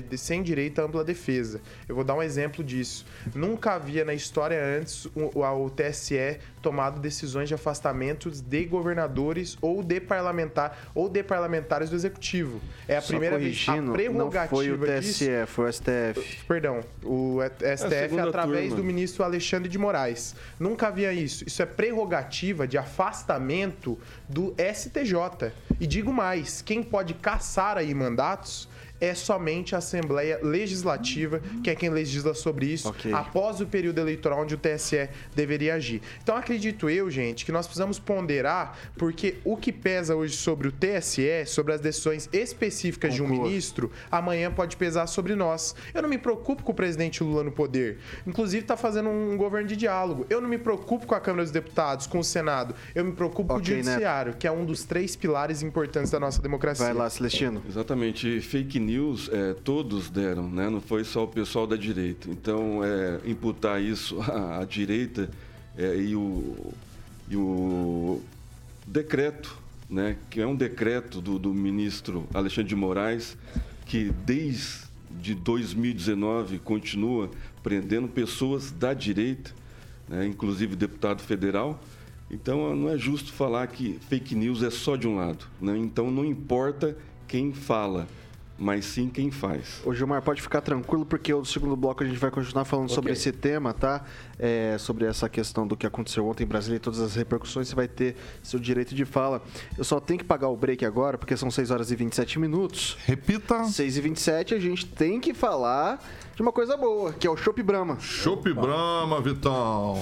[0.00, 1.60] de, sem direito à ampla defesa.
[1.88, 3.06] Eu vou dar um exemplo disso.
[3.34, 9.82] Nunca havia na história antes o, o TSE tomado decisões de afastamentos de governadores ou
[9.82, 12.60] de parlamentar ou de parlamentares do executivo.
[12.88, 16.44] É a Só primeira vez a prerrogativa não foi o TSE, disso, foi o STF.
[16.48, 17.38] Perdão, o
[17.76, 18.76] STF É através turma.
[18.76, 20.34] do ministro Alexandre de Moraes.
[20.58, 21.46] Nunca havia isso.
[21.46, 25.52] Isso é prerrogativa de afastamento do STJ.
[25.78, 28.68] E digo mais, quem pode caçar aí mandatos
[29.00, 33.12] é somente a Assembleia Legislativa, que é quem legisla sobre isso, Ok.
[33.12, 36.00] após o período eleitoral onde o TSE deveria agir.
[36.22, 40.72] Então acredito eu, gente, que nós precisamos ponderar, porque o que pesa hoje sobre o
[40.72, 45.74] TSE, sobre as decisões específicas de um ministro, amanhã pode pesar sobre nós.
[45.94, 47.98] Eu não me preocupo com o presidente Lula no poder.
[48.26, 50.26] Inclusive, está fazendo um governo de diálogo.
[50.28, 52.74] Eu não me preocupo com a Câmara dos Deputados, com o Senado.
[52.94, 53.66] Eu me preocupo com o Neto.
[53.68, 56.84] Judiciário, que é um dos três pilares importantes da nossa democracia.
[56.86, 57.62] Vai lá, Celestino.
[57.68, 58.40] Exatamente.
[58.40, 60.70] Fake news é, todos deram, né?
[60.70, 62.30] não foi só o pessoal da direita.
[62.30, 65.28] Então, é, imputar isso à, à direita
[65.76, 66.72] é, e, o,
[67.28, 68.22] e o
[68.86, 69.58] decreto,
[69.90, 70.16] né?
[70.30, 73.36] que é um decreto do, do ministro Alexandre de Moraes,
[73.84, 77.30] que desde 2019 continua
[77.62, 79.50] prendendo pessoas da direita,
[80.08, 80.24] né?
[80.26, 81.82] inclusive deputado federal.
[82.30, 85.46] Então não é justo falar que fake news é só de um lado.
[85.60, 85.76] Né?
[85.76, 86.96] Então não importa
[87.26, 88.06] quem fala,
[88.58, 89.82] mas sim quem faz.
[89.84, 93.12] Ô Gilmar, pode ficar tranquilo, porque o segundo bloco a gente vai continuar falando sobre
[93.12, 94.04] esse tema, tá?
[94.38, 97.74] É, sobre essa questão do que aconteceu ontem em Brasília e todas as repercussões, você
[97.74, 99.42] vai ter seu direito de fala.
[99.76, 102.96] Eu só tenho que pagar o break agora, porque são 6 horas e 27 minutos.
[103.04, 103.64] Repita.
[103.64, 106.02] 6 e 27 a gente tem que falar
[106.36, 107.98] de uma coisa boa, que é o Chopp Brahma.
[107.98, 109.98] Chopp Brahma, Vitão.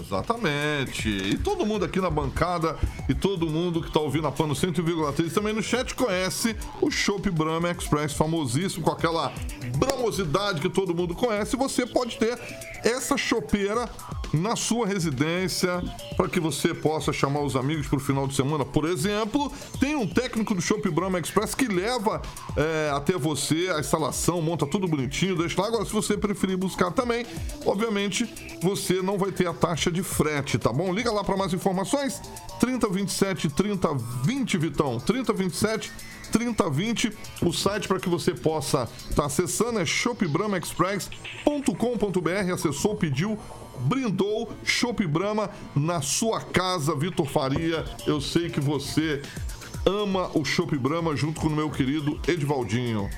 [0.00, 1.06] Exatamente.
[1.06, 5.30] E todo mundo aqui na bancada e todo mundo que tá ouvindo a Pano 100,3
[5.34, 9.30] também no chat conhece o Chopp Brahma Express, famosíssimo, com aquela
[9.76, 11.56] bramosidade que todo mundo conhece.
[11.56, 12.38] Você pode ter
[12.82, 13.86] essa chopeira
[14.32, 15.82] na sua residência
[16.16, 19.52] para que você possa chamar os amigos para o final de semana, por exemplo.
[19.78, 22.20] Tem um técnico do Chopp Brahma Express que leva
[22.56, 25.68] é, até você a instalação, monta tudo bonitinho, deixa lá.
[25.68, 27.26] Agora, se você preferir buscar também,
[27.64, 28.28] obviamente
[28.62, 30.92] você não vai ter a taxa de frete, tá bom?
[30.92, 32.20] Liga lá para mais informações.
[32.60, 34.98] 3027 3020, Vitão.
[35.00, 35.92] 3027
[36.32, 37.12] 3020.
[37.42, 42.52] O site para que você possa estar acessando é shopbramaexpress.com.br.
[42.52, 43.38] Acessou, pediu,
[43.80, 47.84] brindou Chopp Brahma na sua casa, Vitor Faria.
[48.06, 49.22] Eu sei que você
[49.84, 53.08] ama o Chopp Brahma junto com o meu querido Edvaldinho.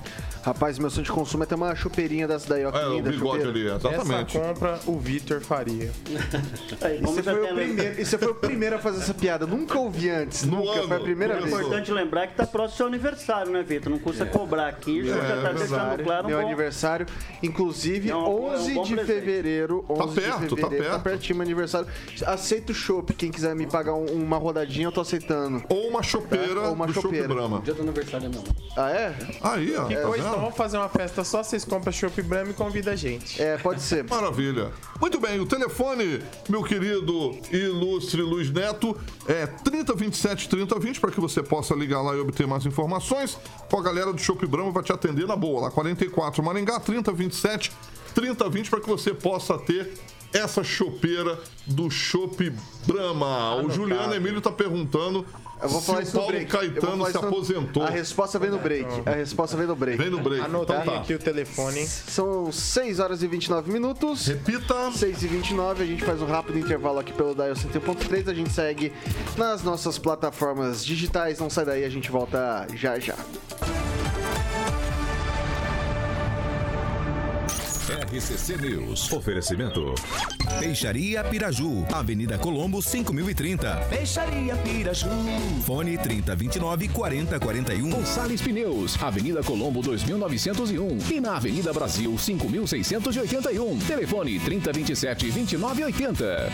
[0.43, 2.71] Rapaz, meu sonho de consumo é ter uma chopeirinha dessa daí, ó.
[2.71, 3.51] É, o linda, bigode chopeira.
[3.51, 4.39] ali, exatamente.
[4.39, 5.91] Essa compra o Vitor faria.
[6.81, 9.47] Aí, E Você foi, o primeiro, e você foi o primeiro a fazer essa piada.
[9.47, 10.45] Nunca ouvi antes.
[10.45, 10.71] No nunca.
[10.79, 11.53] ano, Foi a primeira vez.
[11.53, 13.91] É importante lembrar que tá próximo do seu aniversário, né, Vitor?
[13.91, 16.47] Não custa cobrar aqui, já, É, já tá deixando claro um meu bom...
[16.47, 17.07] aniversário.
[17.43, 19.15] Inclusive, É um- é um 11 bom de presente.
[19.21, 19.85] fevereiro.
[19.89, 20.85] 11 perto, de tá fevereiro.
[20.85, 20.93] perto.
[20.93, 21.89] Tá pertinho meu aniversário.
[22.27, 23.13] Aceito o chopp.
[23.15, 25.63] Quem quiser me pagar um- uma rodadinha, eu tô aceitando.
[25.69, 27.29] Ou uma chopeira É, ou uma do chopeira.
[27.29, 27.61] Brahma.
[27.61, 28.45] Dia do aniversário é meu.
[28.77, 29.15] Ah, é?
[29.43, 29.85] Aí, ó.
[29.87, 32.93] Que tá coisa, então vamos fazer uma festa só, vocês compram Chopp Brahma e convida
[32.93, 33.41] a gente.
[33.41, 34.05] É, pode ser.
[34.05, 34.73] Maravilha.
[35.01, 41.43] Muito bem, o telefone, meu querido ilustre Luiz Neto, é 3027 3020 para que você
[41.43, 43.39] possa ligar lá e obter mais informações.
[43.71, 47.73] Com a galera do Chopp Brahma vai te atender na boa, lá 44 Maringá 3027
[48.15, 49.93] 3020 para que você possa ter
[50.33, 52.53] essa chopeira do Chopp
[52.87, 53.57] Brahma.
[53.57, 55.25] o Juliano Emílio tá perguntando
[55.63, 56.55] Eu vou se falar o isso no Paulo break.
[56.55, 57.83] Eu vou Caetano se isso no- aposentou.
[57.83, 58.89] A resposta vem no break.
[59.07, 59.99] A resposta vem no break.
[59.99, 60.41] Vem no break.
[60.45, 60.97] Então Anotei tá.
[60.99, 61.87] aqui o telefone?
[61.87, 64.27] São 6 horas e 29 minutos.
[64.27, 64.91] Repita.
[64.93, 68.29] 6 e 29 a gente faz um rápido intervalo aqui pelo Dial 101.3.
[68.29, 68.93] A gente segue
[69.37, 71.39] nas nossas plataformas digitais.
[71.39, 73.15] Não sai daí, a gente volta já já.
[77.89, 79.11] RCC News.
[79.11, 79.95] Oferecimento.
[80.61, 83.87] Peixaria Piraju, Avenida Colombo 5030.
[83.89, 85.09] Peixaria Piraju.
[85.65, 87.89] Fone 3029 4041.
[87.89, 93.79] Gonçalves Pneus, Avenida Colombo 2901 e na Avenida Brasil 5681.
[93.79, 96.51] Telefone 3027 2980.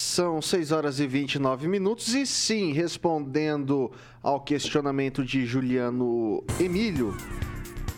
[0.00, 3.90] São 6 horas e 29 minutos e sim, respondendo
[4.22, 7.16] ao questionamento de Juliano Emílio,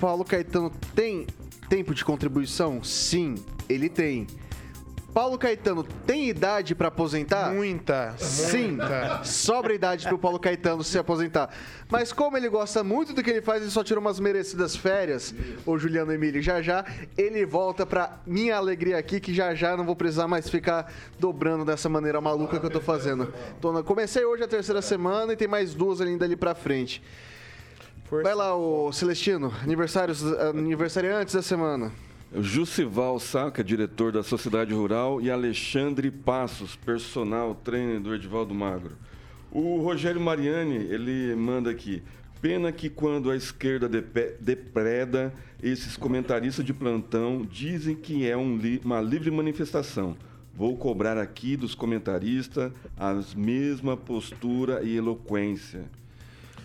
[0.02, 1.28] Paulo Caetano tem
[1.68, 2.82] tempo de contribuição?
[2.82, 3.36] Sim,
[3.68, 4.26] ele tem.
[5.14, 7.52] Paulo Caetano tem idade pra aposentar?
[7.54, 9.20] Muita, Sim, muita.
[9.22, 11.50] sobra idade pro Paulo Caetano se aposentar.
[11.88, 15.32] Mas como ele gosta muito do que ele faz, ele só tirou umas merecidas férias,
[15.64, 16.84] o Juliano Emílio, já já
[17.16, 21.64] ele volta pra minha alegria aqui, que já já não vou precisar mais ficar dobrando
[21.64, 23.32] dessa maneira maluca que eu tô fazendo.
[23.60, 27.00] Tô na- Comecei hoje a terceira semana e tem mais duas ainda ali pra frente.
[28.12, 28.24] Força.
[28.24, 31.90] Vai lá, o Celestino, aniversários, aniversariantes da semana.
[32.38, 38.98] Jussival Saca, diretor da Sociedade Rural, e Alexandre Passos, personal trainer do Edivaldo Magro.
[39.50, 42.02] O Rogério Mariani, ele manda aqui.
[42.42, 48.82] Pena que quando a esquerda depreda, esses comentaristas de plantão dizem que é um li-
[48.84, 50.14] uma livre manifestação.
[50.54, 55.84] Vou cobrar aqui dos comentaristas a mesma postura e eloquência.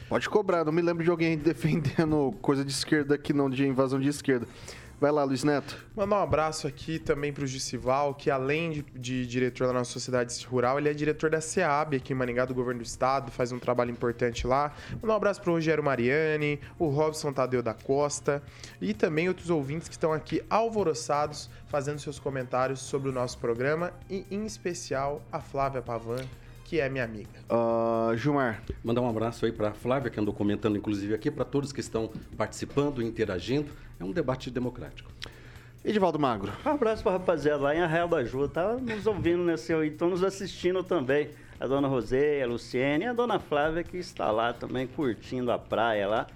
[0.10, 4.00] Pode cobrar, não me lembro de alguém defendendo coisa de esquerda aqui não, de invasão
[4.00, 4.48] de esquerda.
[5.00, 5.78] Vai lá, Luiz Neto.
[5.96, 10.44] Mandar um abraço aqui também pro Jussival, que além de, de diretor da nossa sociedade
[10.48, 13.60] rural, ele é diretor da SEAB aqui em Maringá, do governo do estado, faz um
[13.60, 14.74] trabalho importante lá.
[15.00, 18.42] Mandar um abraço pro Rogério Mariani, o Robson Tadeu da Costa
[18.82, 23.94] e também outros ouvintes que estão aqui alvoroçados, fazendo seus comentários sobre o nosso programa
[24.10, 26.26] e, em especial, a Flávia Pavan,
[26.68, 27.30] que é minha amiga.
[27.50, 28.62] Ah, Gilmar.
[28.84, 32.12] Mandar um abraço aí para Flávia, que andou comentando, inclusive, aqui, para todos que estão
[32.36, 33.72] participando, interagindo.
[33.98, 35.10] É um debate democrático.
[35.84, 36.52] Edivaldo Magro.
[36.66, 38.50] Um abraço pra rapaziada lá em Arraial da Ajuda.
[38.50, 41.30] Tá nos ouvindo nesse aí, estão nos assistindo também.
[41.58, 45.58] A dona Rosé, a Luciene e a dona Flávia que está lá também curtindo a
[45.58, 46.28] praia lá.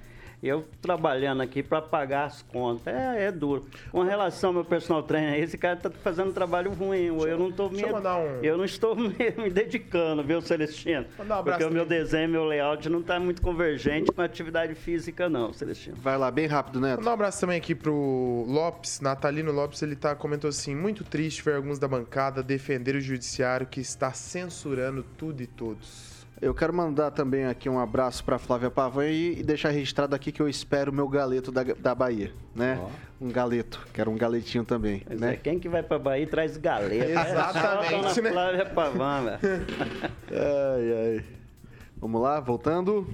[0.41, 2.87] E eu trabalhando aqui para pagar as contas.
[2.87, 3.65] É, é duro.
[3.91, 7.05] Com relação ao meu personal trainer, esse cara tá fazendo um trabalho ruim.
[7.27, 10.41] Eu não tô me, deixa eu mandar um- eu não estou me, me dedicando, viu,
[10.41, 11.05] Celestino?
[11.19, 14.73] Um abraço Porque o meu desenho, meu layout não tá muito convergente com a atividade
[14.73, 15.95] física, não, Celestino.
[15.97, 16.97] Vai lá, bem rápido, Neto.
[16.97, 21.43] Mandar um abraço também aqui pro Lopes, Natalino Lopes, ele tá, comentou assim, muito triste
[21.43, 26.10] ver alguns da bancada defender o judiciário que está censurando tudo e todos.
[26.41, 30.41] Eu quero mandar também aqui um abraço pra Flávia Pavan e deixar registrado aqui que
[30.41, 32.79] eu espero o meu galeto da, da Bahia, né?
[33.19, 35.33] Um galeto, quero um galetinho também, Pois né?
[35.33, 37.05] é, quem que vai pra Bahia traz galeta.
[37.29, 38.31] Exatamente, É né?
[38.31, 39.39] Flávia Pavan, velho.
[40.31, 41.25] Ai, ai.
[41.97, 43.07] Vamos lá, voltando.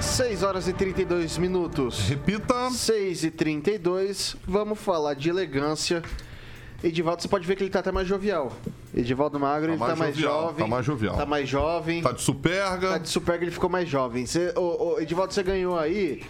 [0.00, 2.08] 6 horas e 32 minutos.
[2.08, 2.70] Repita.
[2.70, 6.02] 6 e 32 vamos falar de elegância.
[6.82, 8.52] Edivaldo, você pode ver que ele tá até mais jovial.
[8.94, 10.56] Edivaldo Magro, Tá ele mais tá mais jovial, jovem.
[10.58, 11.16] tá mais jovial.
[11.16, 12.02] Tá mais jovem.
[12.02, 12.88] Tá de superga.
[12.90, 14.26] Tá de superga, ele ficou mais jovem.
[14.26, 16.22] Você, ô, ô, Edivaldo, você ganhou aí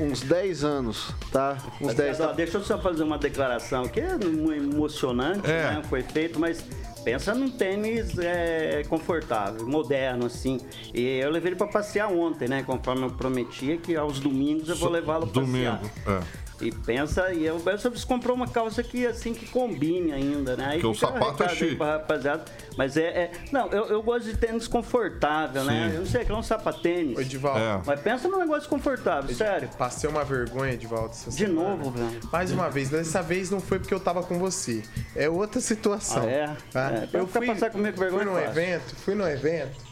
[0.00, 1.58] uns 10 anos, tá?
[1.80, 4.10] Uns 10 Ó, Deixa eu só fazer uma declaração que é
[4.56, 5.74] emocionante, É.
[5.74, 5.82] né?
[5.88, 6.64] Foi feito, mas
[7.04, 10.58] pensa num tênis é, confortável, moderno, assim.
[10.94, 12.62] E eu levei ele pra passear ontem, né?
[12.62, 15.78] Conforme eu prometia que aos domingos eu vou levá-lo pra passear.
[15.78, 15.94] Domingo.
[16.06, 16.47] É.
[16.60, 20.56] E pensa, e eu, eu só preciso comprar uma calça que assim que combine ainda,
[20.56, 20.64] né?
[20.70, 21.76] Aí Porque o sapato é chique.
[21.76, 22.44] pra rapaziada.
[22.76, 23.02] Mas é.
[23.06, 25.88] é- não, eu, eu gosto de tênis confortável, né?
[25.88, 25.94] Sim.
[25.94, 27.16] Eu não sei, que é um sapatênis.
[27.16, 27.80] Ô, Edivaldo, É.
[27.86, 29.68] Mas pensa num negócio confortável, sério.
[29.78, 31.14] passei uma vergonha, Edivaldo.
[31.14, 31.76] De semana.
[31.76, 32.20] novo, velho.
[32.32, 34.82] Mais uma vez, dessa vez não foi porque eu tava com você.
[35.14, 36.22] É outra situação.
[36.24, 36.56] Ah, é?
[36.72, 36.90] tá?
[36.92, 38.60] É, eu fui, passar comigo vergonha fui num é fácil.
[38.62, 39.87] evento, fui num evento.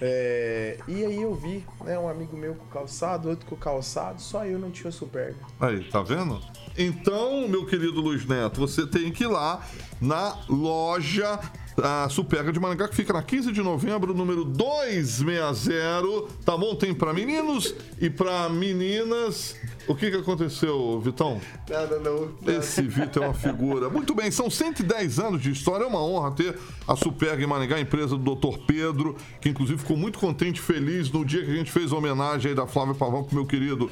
[0.00, 4.44] É, e aí eu vi, né, um amigo meu com calçado, outro com calçado, só
[4.44, 5.36] eu não tinha superga.
[5.60, 6.40] Aí, tá vendo?
[6.76, 9.66] Então, meu querido Luiz Neto, você tem que ir lá
[10.00, 11.40] na loja
[11.82, 16.32] a Superga de Maringá, que fica na 15 de novembro, número 260.
[16.44, 16.74] Tá bom?
[16.74, 19.56] Tem pra meninos e pra meninas.
[19.88, 21.40] O que que aconteceu, Vitão?
[21.68, 22.30] Nada, não.
[22.46, 23.88] Esse Vitor é uma figura.
[23.88, 25.84] Muito bem, são 110 anos de história.
[25.84, 28.58] É uma honra ter a Superga em Maringá, a empresa do Dr.
[28.66, 31.96] Pedro, que inclusive ficou muito contente e feliz no dia que a gente fez a
[31.96, 33.88] homenagem aí da Flávia Pavão pro meu querido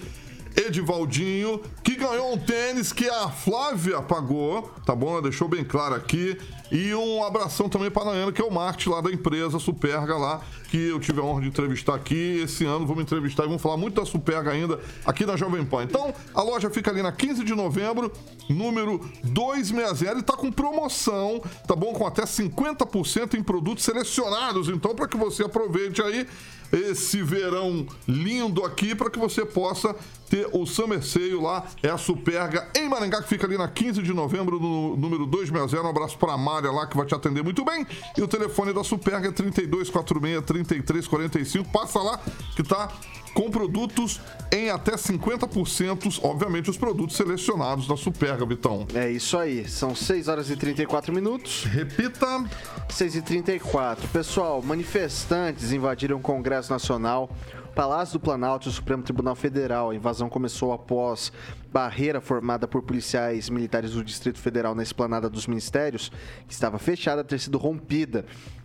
[0.57, 5.13] Edivaldinho, que ganhou um tênis que a Flávia pagou, tá bom?
[5.13, 6.39] Ela deixou bem claro aqui.
[6.72, 10.16] E um abração também para a Nayana, que é o marketing lá da empresa Superga
[10.16, 12.40] lá, que eu tive a honra de entrevistar aqui.
[12.42, 15.85] Esse ano vamos entrevistar e vamos falar muito da Superga ainda aqui na Jovem Pan.
[15.85, 18.11] Então, a loja fica ali na 15 de novembro,
[18.48, 21.92] número 260, e tá com promoção, tá bom?
[21.92, 24.68] Com até 50% em produtos selecionados.
[24.68, 26.27] Então, para que você aproveite aí
[26.72, 29.94] esse verão lindo aqui para que você possa
[30.29, 34.12] ter o Sale lá, é a Superga em Maringá, que fica ali na 15 de
[34.12, 35.87] novembro, no número 260.
[35.87, 37.85] Um abraço para a Mária lá, que vai te atender muito bem.
[38.17, 41.67] E o telefone da Superga é 3246-3345.
[41.73, 42.21] Passa lá,
[42.55, 42.88] que tá
[43.35, 44.21] com produtos
[44.51, 48.87] em até 50%, obviamente os produtos selecionados da Superga, Vitão.
[48.95, 51.65] É isso aí, são 6 horas e 34 minutos.
[51.65, 52.45] Repita.
[52.89, 57.29] 6 e 34 Pessoal, manifestantes invadiram o Congresso Nacional
[57.75, 59.91] Palácio do Planalto e o Supremo Tribunal Federal.
[59.91, 61.33] A invasão começou após
[61.73, 66.11] barreira formada por policiais militares do Distrito Federal na esplanada dos ministérios,
[66.47, 68.25] que estava fechada, ter sido rompida.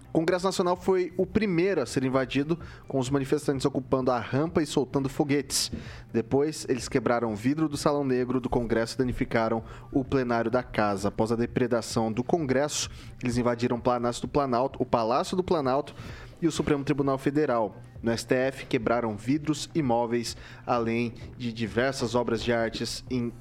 [0.10, 2.58] O Congresso Nacional foi o primeiro a ser invadido,
[2.88, 5.72] com os manifestantes ocupando a rampa e soltando foguetes.
[6.12, 10.64] Depois, eles quebraram o vidro do Salão Negro do Congresso e danificaram o plenário da
[10.64, 11.10] casa.
[11.10, 12.90] Após a depredação do Congresso,
[13.22, 15.94] eles invadiram o Palácio do Planalto, o Palácio do Planalto
[16.42, 17.76] e o Supremo Tribunal Federal.
[18.02, 20.36] No STF, quebraram vidros e móveis,
[20.66, 23.32] além de diversas obras de artes em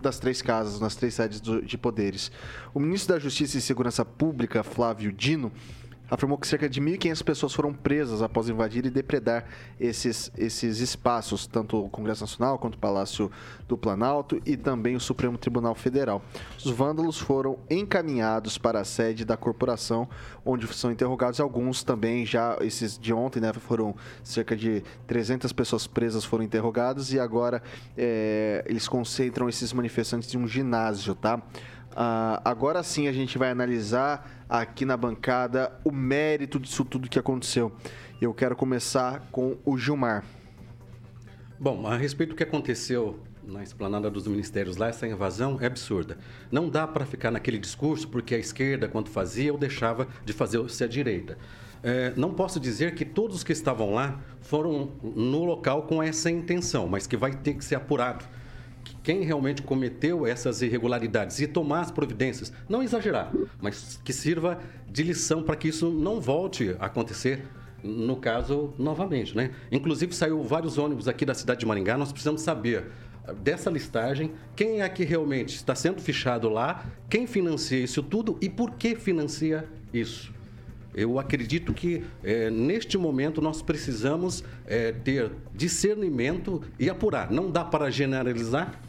[0.00, 2.32] das três casas, nas três sedes de poderes.
[2.72, 5.52] O ministro da Justiça e Segurança Pública, Flávio Dino,
[6.10, 9.44] afirmou que cerca de 1.500 pessoas foram presas após invadir e depredar
[9.78, 13.30] esses, esses espaços, tanto o Congresso Nacional quanto o Palácio
[13.68, 16.22] do Planalto e também o Supremo Tribunal Federal.
[16.58, 20.08] Os vândalos foram encaminhados para a sede da corporação,
[20.44, 23.94] onde são interrogados alguns também, já esses de ontem, né, foram
[24.24, 27.62] cerca de 300 pessoas presas foram interrogadas e agora
[27.96, 31.40] é, eles concentram esses manifestantes em um ginásio, tá?
[31.90, 37.18] Uh, agora sim a gente vai analisar aqui na bancada o mérito disso tudo que
[37.18, 37.72] aconteceu.
[38.20, 40.24] Eu quero começar com o Gilmar.
[41.58, 46.16] Bom, a respeito do que aconteceu na esplanada dos ministérios lá, essa invasão é absurda.
[46.50, 50.84] Não dá para ficar naquele discurso porque a esquerda, quando fazia, ou deixava de fazer-se
[50.84, 51.36] a direita.
[51.82, 56.86] É, não posso dizer que todos que estavam lá foram no local com essa intenção,
[56.86, 58.24] mas que vai ter que ser apurado
[59.02, 65.02] quem realmente cometeu essas irregularidades e tomar as providências, não exagerar, mas que sirva de
[65.02, 67.42] lição para que isso não volte a acontecer
[67.82, 69.52] no caso novamente, né?
[69.72, 72.90] Inclusive saiu vários ônibus aqui da cidade de Maringá, nós precisamos saber
[73.42, 78.48] dessa listagem, quem é que realmente está sendo fichado lá, quem financia isso tudo e
[78.48, 80.32] por que financia isso.
[80.94, 87.30] Eu acredito que é, neste momento nós precisamos é, ter discernimento e apurar.
[87.30, 88.80] Não dá para generalizar,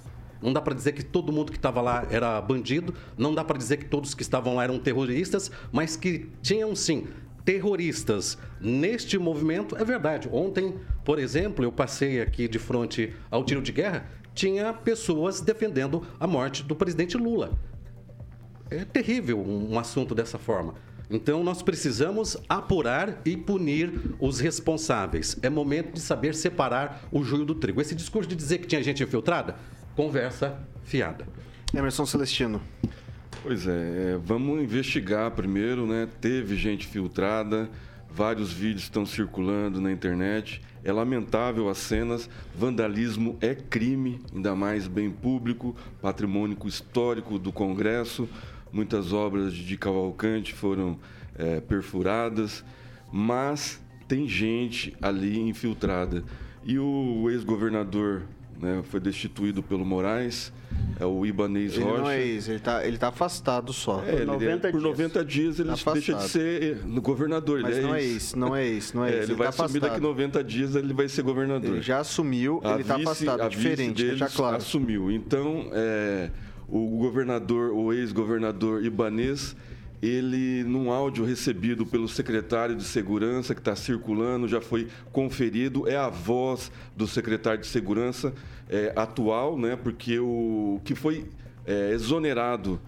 [0.41, 3.57] não dá para dizer que todo mundo que estava lá era bandido, não dá para
[3.57, 7.07] dizer que todos que estavam lá eram terroristas, mas que tinham sim
[7.45, 9.75] terroristas neste movimento.
[9.77, 10.27] É verdade.
[10.31, 10.75] Ontem,
[11.05, 16.25] por exemplo, eu passei aqui de frente ao tiro de guerra, tinha pessoas defendendo a
[16.25, 17.51] morte do presidente Lula.
[18.69, 20.73] É terrível um assunto dessa forma.
[21.11, 25.37] Então, nós precisamos apurar e punir os responsáveis.
[25.41, 27.81] É momento de saber separar o joio do trigo.
[27.81, 29.55] Esse discurso de dizer que tinha gente infiltrada
[29.95, 31.27] conversa fiada.
[31.73, 32.61] Emerson Celestino.
[33.43, 36.07] Pois é, é, vamos investigar primeiro, né?
[36.19, 37.69] Teve gente filtrada,
[38.09, 40.61] vários vídeos estão circulando na internet.
[40.83, 48.27] É lamentável as cenas, vandalismo é crime, ainda mais bem público, patrimônio histórico do Congresso.
[48.71, 50.97] Muitas obras de Cavalcante foram
[51.35, 52.63] é, perfuradas,
[53.11, 56.23] mas tem gente ali infiltrada.
[56.63, 58.23] E o ex-governador
[58.61, 60.53] né, foi destituído pelo Moraes,
[60.99, 61.97] é o Ibanez ele Rocha.
[61.97, 64.03] Não é isso, ele está ele tá afastado só.
[64.05, 67.61] É, por 90 ele, por 90 dias, ele tá deixa de ser governador.
[67.61, 69.13] Mas é não é isso, não é isso, não é, é.
[69.13, 71.71] Ele, ele vai tá assumir daqui 90 dias, ele vai ser governador.
[71.71, 74.57] Ele já assumiu, a ele está afastado, diferente, já claro.
[74.57, 75.11] assumiu.
[75.11, 76.29] Então, é,
[76.71, 79.55] o governador, o ex-governador Ibanez
[80.01, 85.95] ele, num áudio recebido pelo secretário de Segurança, que está circulando, já foi conferido, é
[85.95, 88.33] a voz do secretário de Segurança
[88.67, 91.25] é, atual, né, porque o que foi
[91.67, 92.81] é, exonerado,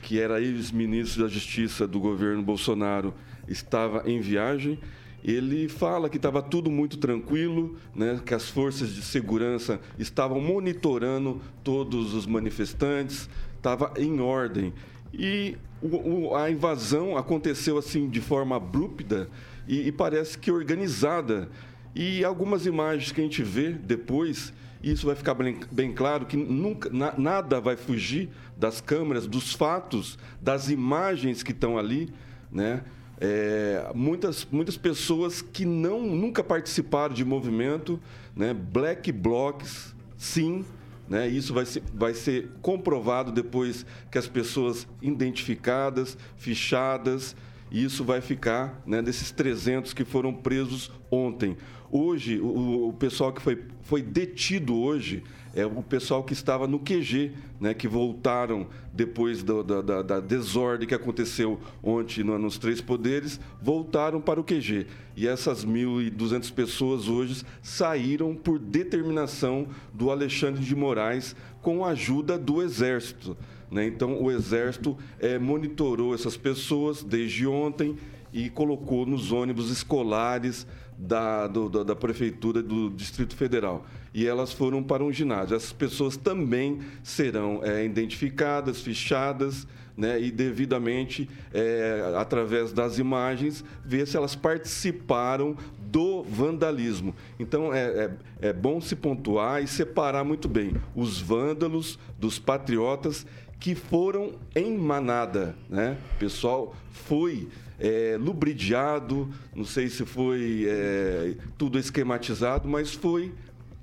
[0.00, 3.12] que era ex-ministro da Justiça do governo Bolsonaro,
[3.46, 4.78] estava em viagem.
[5.24, 11.40] Ele fala que estava tudo muito tranquilo, né, que as forças de segurança estavam monitorando
[11.62, 14.74] todos os manifestantes, estava em ordem.
[15.14, 19.30] E o, o, a invasão aconteceu assim de forma abrupta
[19.66, 21.48] e, e, parece que organizada.
[21.94, 24.52] E algumas imagens que a gente vê depois,
[24.82, 29.54] isso vai ficar bem, bem claro que nunca, na, nada vai fugir das câmeras, dos
[29.54, 32.12] fatos, das imagens que estão ali,
[32.52, 32.82] né?
[33.26, 37.98] É, muitas, muitas pessoas que não nunca participaram de movimento,
[38.36, 38.52] né?
[38.52, 40.62] Black blocs, sim,
[41.08, 41.26] né?
[41.26, 47.34] Isso vai ser, vai ser comprovado depois que as pessoas identificadas, fichadas,
[47.70, 51.56] e isso vai ficar né, desses 300 que foram presos ontem.
[51.90, 55.22] Hoje, o, o pessoal que foi, foi detido hoje
[55.54, 60.20] é o pessoal que estava no QG, né, que voltaram depois do, da, da, da,
[60.20, 64.86] desordem que aconteceu ontem no, nos Três Poderes, voltaram para o QG.
[65.16, 72.36] E essas 1.200 pessoas hoje saíram por determinação do Alexandre de Moraes com a ajuda
[72.36, 73.36] do Exército.
[73.70, 73.86] Né?
[73.86, 77.96] Então, o Exército é, monitorou essas pessoas desde ontem
[78.32, 83.84] e colocou nos ônibus escolares da, do, da, da, Prefeitura do Distrito Federal.
[84.12, 85.56] E elas foram para um ginásio.
[85.56, 89.66] Essas pessoas também serão é, identificadas, fichadas,
[89.96, 97.14] né, e devidamente, é, através das imagens, ver se elas participaram do vandalismo.
[97.38, 103.24] Então, é, é, é bom se pontuar e separar muito bem os vândalos dos patriotas
[103.60, 105.54] que foram em manada.
[105.70, 105.96] Né?
[106.16, 107.48] O pessoal foi
[107.84, 113.34] é, lubridiado, não sei se foi é, tudo esquematizado, mas foi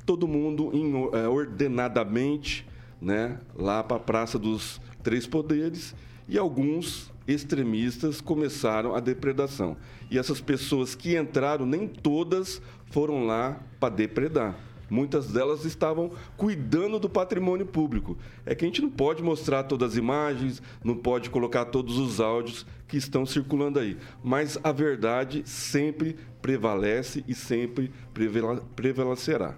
[0.07, 0.71] todo mundo
[1.15, 2.67] é, ordenadamente
[2.99, 5.93] né, lá para a Praça dos Três Poderes
[6.27, 9.77] e alguns extremistas começaram a depredação.
[10.09, 14.55] E essas pessoas que entraram, nem todas foram lá para depredar.
[14.91, 18.17] Muitas delas estavam cuidando do patrimônio público.
[18.45, 22.19] É que a gente não pode mostrar todas as imagens, não pode colocar todos os
[22.19, 23.97] áudios que estão circulando aí.
[24.21, 27.89] Mas a verdade sempre prevalece e sempre
[28.75, 29.55] prevalecerá.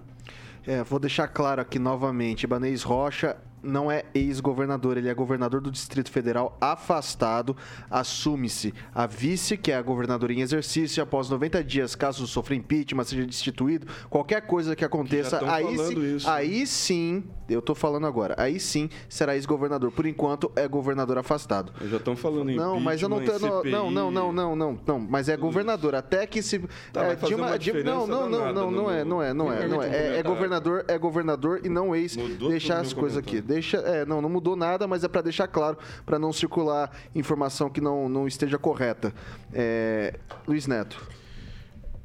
[0.64, 5.70] É, vou deixar claro aqui novamente, Ibanez Rocha não é ex-governador, ele é governador do
[5.70, 7.56] Distrito Federal afastado.
[7.90, 13.04] Assume-se a vice, que é a governadora em exercício, após 90 dias, caso sofra impeachment,
[13.04, 16.66] seja destituído, qualquer coisa que aconteça, que aí, sim, isso, aí né?
[16.66, 19.90] sim, eu tô falando agora, aí sim será ex-governador.
[19.92, 21.72] Por enquanto é governador afastado.
[21.88, 24.98] Já estão falando em Não, mas eu não tô, não, não, não, não, não, não,
[24.98, 26.58] mas é governador até que se
[26.92, 29.66] tá, é, de uma, de, não, não, não, não, não é, não é, não é,
[29.66, 32.16] não é, é, é governador, é governador e não ex.
[32.48, 33.78] Deixar as coisas aqui deixa.
[33.78, 37.80] É, não, não mudou nada, mas é para deixar claro, para não circular informação que
[37.80, 39.14] não, não esteja correta.
[39.52, 41.08] É, Luiz Neto.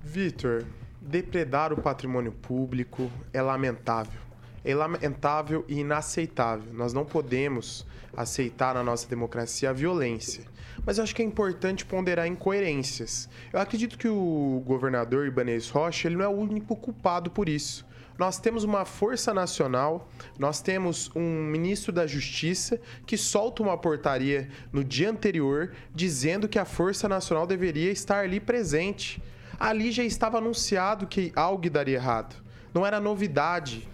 [0.01, 0.63] Vitor,
[1.01, 4.19] depredar o patrimônio público é lamentável.
[4.63, 6.73] É lamentável e inaceitável.
[6.73, 7.85] Nós não podemos
[8.15, 10.43] aceitar na nossa democracia a violência.
[10.85, 13.29] Mas eu acho que é importante ponderar incoerências.
[13.51, 17.88] Eu acredito que o governador Ibanez Rocha ele não é o único culpado por isso
[18.20, 24.49] nós temos uma força nacional, nós temos um ministro da Justiça que solta uma portaria
[24.74, 29.24] no dia anterior dizendo que a Força Nacional deveria estar ali presente.
[29.57, 32.36] Ali já estava anunciado que algo daria errado.
[32.74, 33.88] Não era novidade.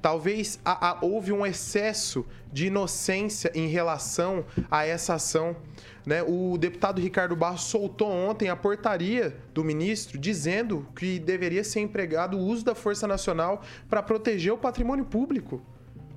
[0.00, 5.56] Talvez a, a, houve um excesso de inocência em relação a essa ação.
[6.04, 6.22] Né?
[6.22, 12.36] O deputado Ricardo Barros soltou ontem a portaria do ministro dizendo que deveria ser empregado
[12.36, 15.62] o uso da Força Nacional para proteger o patrimônio público.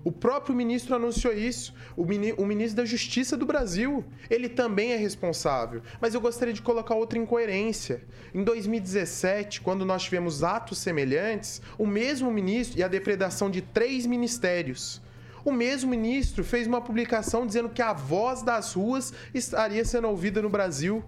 [0.03, 1.73] O próprio ministro anunciou isso.
[1.97, 5.81] O, mini, o, ministro da Justiça do Brasil, ele também é responsável.
[5.99, 8.03] Mas eu gostaria de colocar outra incoerência.
[8.31, 14.05] Em 2017, quando nós tivemos atos semelhantes, o mesmo ministro e a depredação de três
[14.05, 15.01] ministérios
[15.45, 20.41] o mesmo ministro fez uma publicação dizendo que a voz das ruas estaria sendo ouvida
[20.41, 21.05] no Brasil.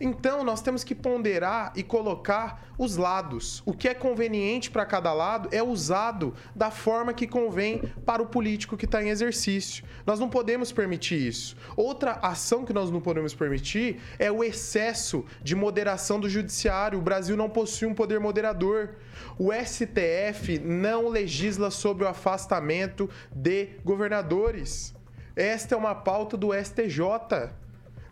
[0.00, 3.62] Então, nós temos que ponderar e colocar os lados.
[3.66, 8.26] O que é conveniente para cada lado é usado da forma que convém para o
[8.26, 9.84] político que está em exercício.
[10.06, 11.54] Nós não podemos permitir isso.
[11.76, 16.98] Outra ação que nós não podemos permitir é o excesso de moderação do judiciário.
[16.98, 18.96] O Brasil não possui um poder moderador.
[19.38, 24.94] O STF não legisla sobre o afastamento de governadores.
[25.36, 27.50] Esta é uma pauta do STJ.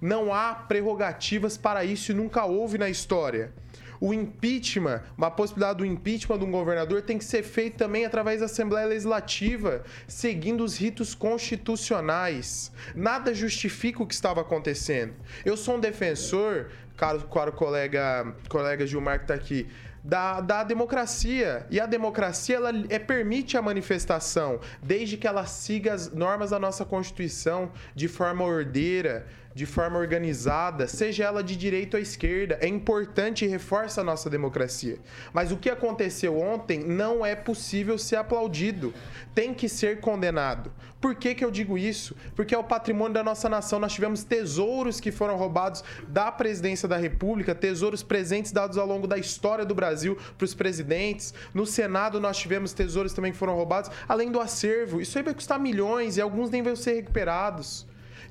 [0.01, 3.53] Não há prerrogativas para isso e nunca houve na história.
[4.01, 8.40] O impeachment, uma possibilidade do impeachment de um governador tem que ser feito também através
[8.40, 12.70] da Assembleia Legislativa, seguindo os ritos constitucionais.
[12.94, 15.14] Nada justifica o que estava acontecendo.
[15.44, 19.66] Eu sou um defensor, caro, caro colega, colega Gilmar que está aqui,
[20.03, 21.66] da, da democracia.
[21.70, 26.59] E a democracia ela é, permite a manifestação, desde que ela siga as normas da
[26.59, 29.26] nossa Constituição de forma ordeira,
[29.59, 32.57] de forma organizada, seja ela de direita ou esquerda.
[32.61, 35.01] É importante e reforça a nossa democracia.
[35.33, 38.95] Mas o que aconteceu ontem não é possível ser aplaudido.
[39.35, 40.71] Tem que ser condenado.
[41.01, 42.15] Por que, que eu digo isso?
[42.37, 43.81] Porque é o patrimônio da nossa nação.
[43.81, 49.09] Nós tivemos tesouros que foram roubados da presidência da República, tesouros presentes dados ao longo
[49.09, 51.35] da história do Brasil para os presidentes.
[51.53, 55.01] No Senado nós tivemos tesouros também que foram roubados, além do acervo.
[55.01, 57.88] Isso aí vai custar milhões e alguns nem vão ser recuperados.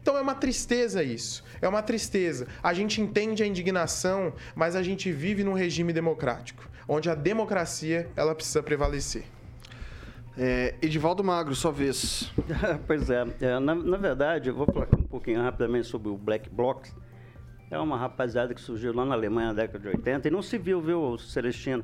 [0.08, 1.44] Então é uma tristeza isso.
[1.62, 2.48] É uma tristeza.
[2.64, 6.64] A gente entende a indignação, mas a gente vive num regime democrático.
[6.88, 9.26] onde a democracia ela precisa prevalecer.
[10.38, 12.32] É, Edivaldo Magro, sua vez.
[12.88, 16.50] pois é, é, na, na, verdade, eu vou falar um pouquinho rapidamente sobre o Black
[16.50, 16.96] Blocs.
[17.70, 20.58] É uma rapaziada que surgiu lá na Alemanha na década de 80 e não se
[20.58, 21.84] viu, viu, Celestino,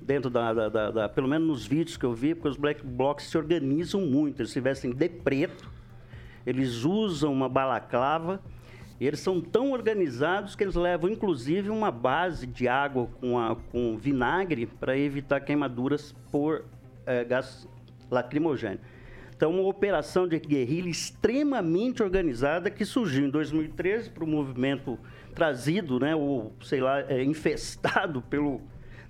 [0.00, 2.82] dentro da, da, da, da pelo menos nos vídeos que eu vi, porque os Black
[2.82, 5.76] Blocs se organizam muito, eles se vestem de preto,
[6.48, 8.40] eles usam uma balaclava,
[8.98, 13.54] e eles são tão organizados que eles levam, inclusive, uma base de água com, a,
[13.54, 16.64] com vinagre para evitar queimaduras por
[17.06, 17.68] é, gás
[18.10, 18.80] lacrimogêneo.
[19.36, 24.98] Então, uma operação de guerrilha extremamente organizada que surgiu em 2013 para o movimento
[25.34, 28.62] trazido, né, ou sei lá, é, infestado pelo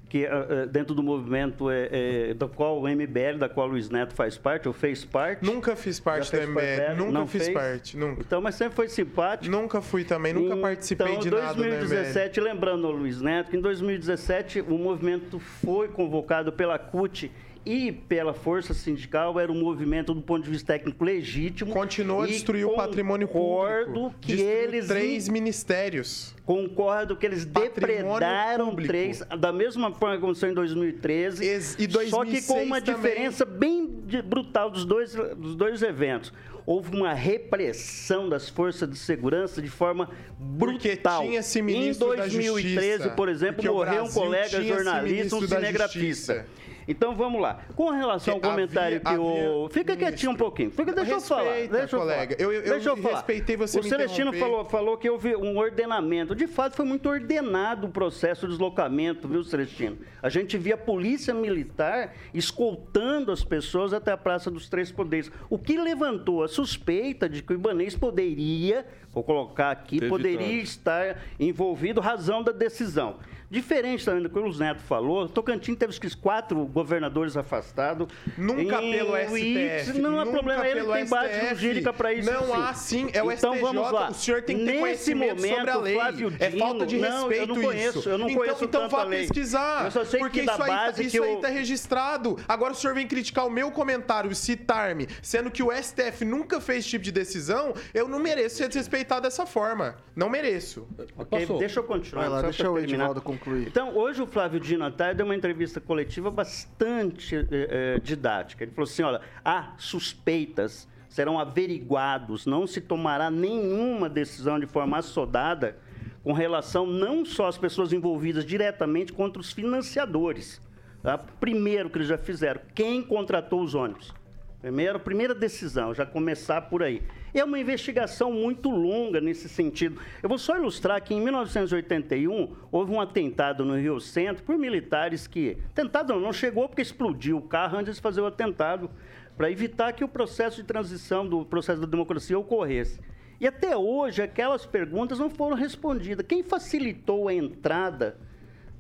[0.09, 3.91] que uh, dentro do movimento é, é, do qual o MBL, da qual o Luiz
[3.91, 5.45] Neto faz parte, ou fez parte.
[5.45, 7.55] Nunca fiz parte do MBL, nunca não fiz fez.
[7.55, 8.23] parte, nunca.
[8.23, 9.55] Então, mas sempre foi simpático.
[9.55, 13.57] Nunca fui também, nunca então, participei de 2017, nada 2017, lembrando ao Luiz Neto, que
[13.57, 17.31] em 2017 o movimento foi convocado pela CUT
[17.69, 21.71] e pela força sindical era um movimento do ponto de vista técnico legítimo.
[21.71, 24.15] Continua a destruir o patrimônio público.
[24.23, 26.35] que eles três ministérios.
[26.47, 28.89] Concordo que eles depredaram público.
[28.89, 31.45] três da mesma forma que aconteceu em 2013.
[31.45, 32.97] Ex e 2006 só que com uma também.
[32.97, 33.87] diferença bem
[34.25, 36.33] brutal dos dois, dos dois eventos
[36.65, 40.75] houve uma repressão das forças de segurança de forma brutal.
[40.75, 46.47] Porque tinha esse ministro em 2013, por exemplo, morreu um colega jornalista, um cinegrafista.
[46.89, 47.61] Então vamos lá.
[47.77, 49.69] Com relação ao comentário havia, que o.
[49.69, 50.71] Fica quietinho um pouquinho.
[50.71, 51.69] Fica, deixa Respeita, eu falar.
[51.69, 52.37] Deixa eu colega.
[52.37, 52.51] Falar.
[52.51, 53.15] Eu, eu, deixa eu, falar.
[53.17, 53.79] respeitei você.
[53.79, 56.35] O Celestino falou, falou que houve um ordenamento.
[56.35, 59.99] De fato, foi muito ordenado o processo de deslocamento, viu, Celestino?
[60.23, 65.31] A gente via a polícia militar escoltando as pessoas até a Praça dos Três Poderes.
[65.51, 71.19] O que levantou a suspeita de que o Ibanês poderia, vou colocar aqui, poderia estar
[71.39, 73.17] envolvido, razão da decisão.
[73.51, 78.09] Diferente também do que o Luiz Neto falou, Tocantins teve os quatro governadores afastados.
[78.37, 79.99] Nunca pelo STF.
[79.99, 82.31] Não há problema, ele tem base jurídica para isso.
[82.31, 83.63] Não há sim, é o então, STJ.
[83.63, 84.11] Vamos lá.
[84.11, 85.95] O senhor tem que ter Nesse momento sobre a lei.
[85.95, 88.09] Flávio é falta de não, respeito eu não conheço, isso.
[88.09, 89.21] Eu não então, conheço então vá lei.
[89.21, 89.85] pesquisar.
[89.85, 91.41] Eu só sei porque que isso aí, base tá, isso que aí eu...
[91.41, 92.39] tá registrado.
[92.49, 96.81] Agora o senhor vem criticar o meu comentário, citar-me, sendo que o STF nunca fez
[96.81, 99.97] esse tipo de decisão, eu não mereço ser desrespeitado dessa forma.
[100.15, 100.87] Não mereço.
[101.17, 102.23] Ok, deixa eu continuar.
[102.23, 103.67] Vai lá, deixa o Edinaldo concluir.
[103.67, 108.65] Então, hoje o Flávio Dino tarde deu uma entrevista coletiva bastante eh, didática.
[108.65, 114.99] Ele falou assim: olha, há suspeitas, serão averiguados, não se tomará nenhuma decisão de forma
[114.99, 115.77] assodada
[116.23, 120.61] com relação não só às pessoas envolvidas diretamente, contra os financiadores.
[121.03, 121.17] Tá?
[121.17, 124.13] Primeiro que eles já fizeram, quem contratou os ônibus?
[124.61, 127.01] Primeiro, primeira decisão, já começar por aí.
[127.33, 130.01] É uma investigação muito longa nesse sentido.
[130.21, 135.29] Eu vou só ilustrar que em 1981 houve um atentado no Rio Centro por militares
[135.29, 135.59] que.
[135.77, 138.91] Tentado não, não chegou porque explodiu o carro antes de fazer o atentado,
[139.37, 143.01] para evitar que o processo de transição do processo da democracia ocorresse.
[143.41, 146.27] E até hoje aquelas perguntas não foram respondidas.
[146.27, 148.19] Quem facilitou a entrada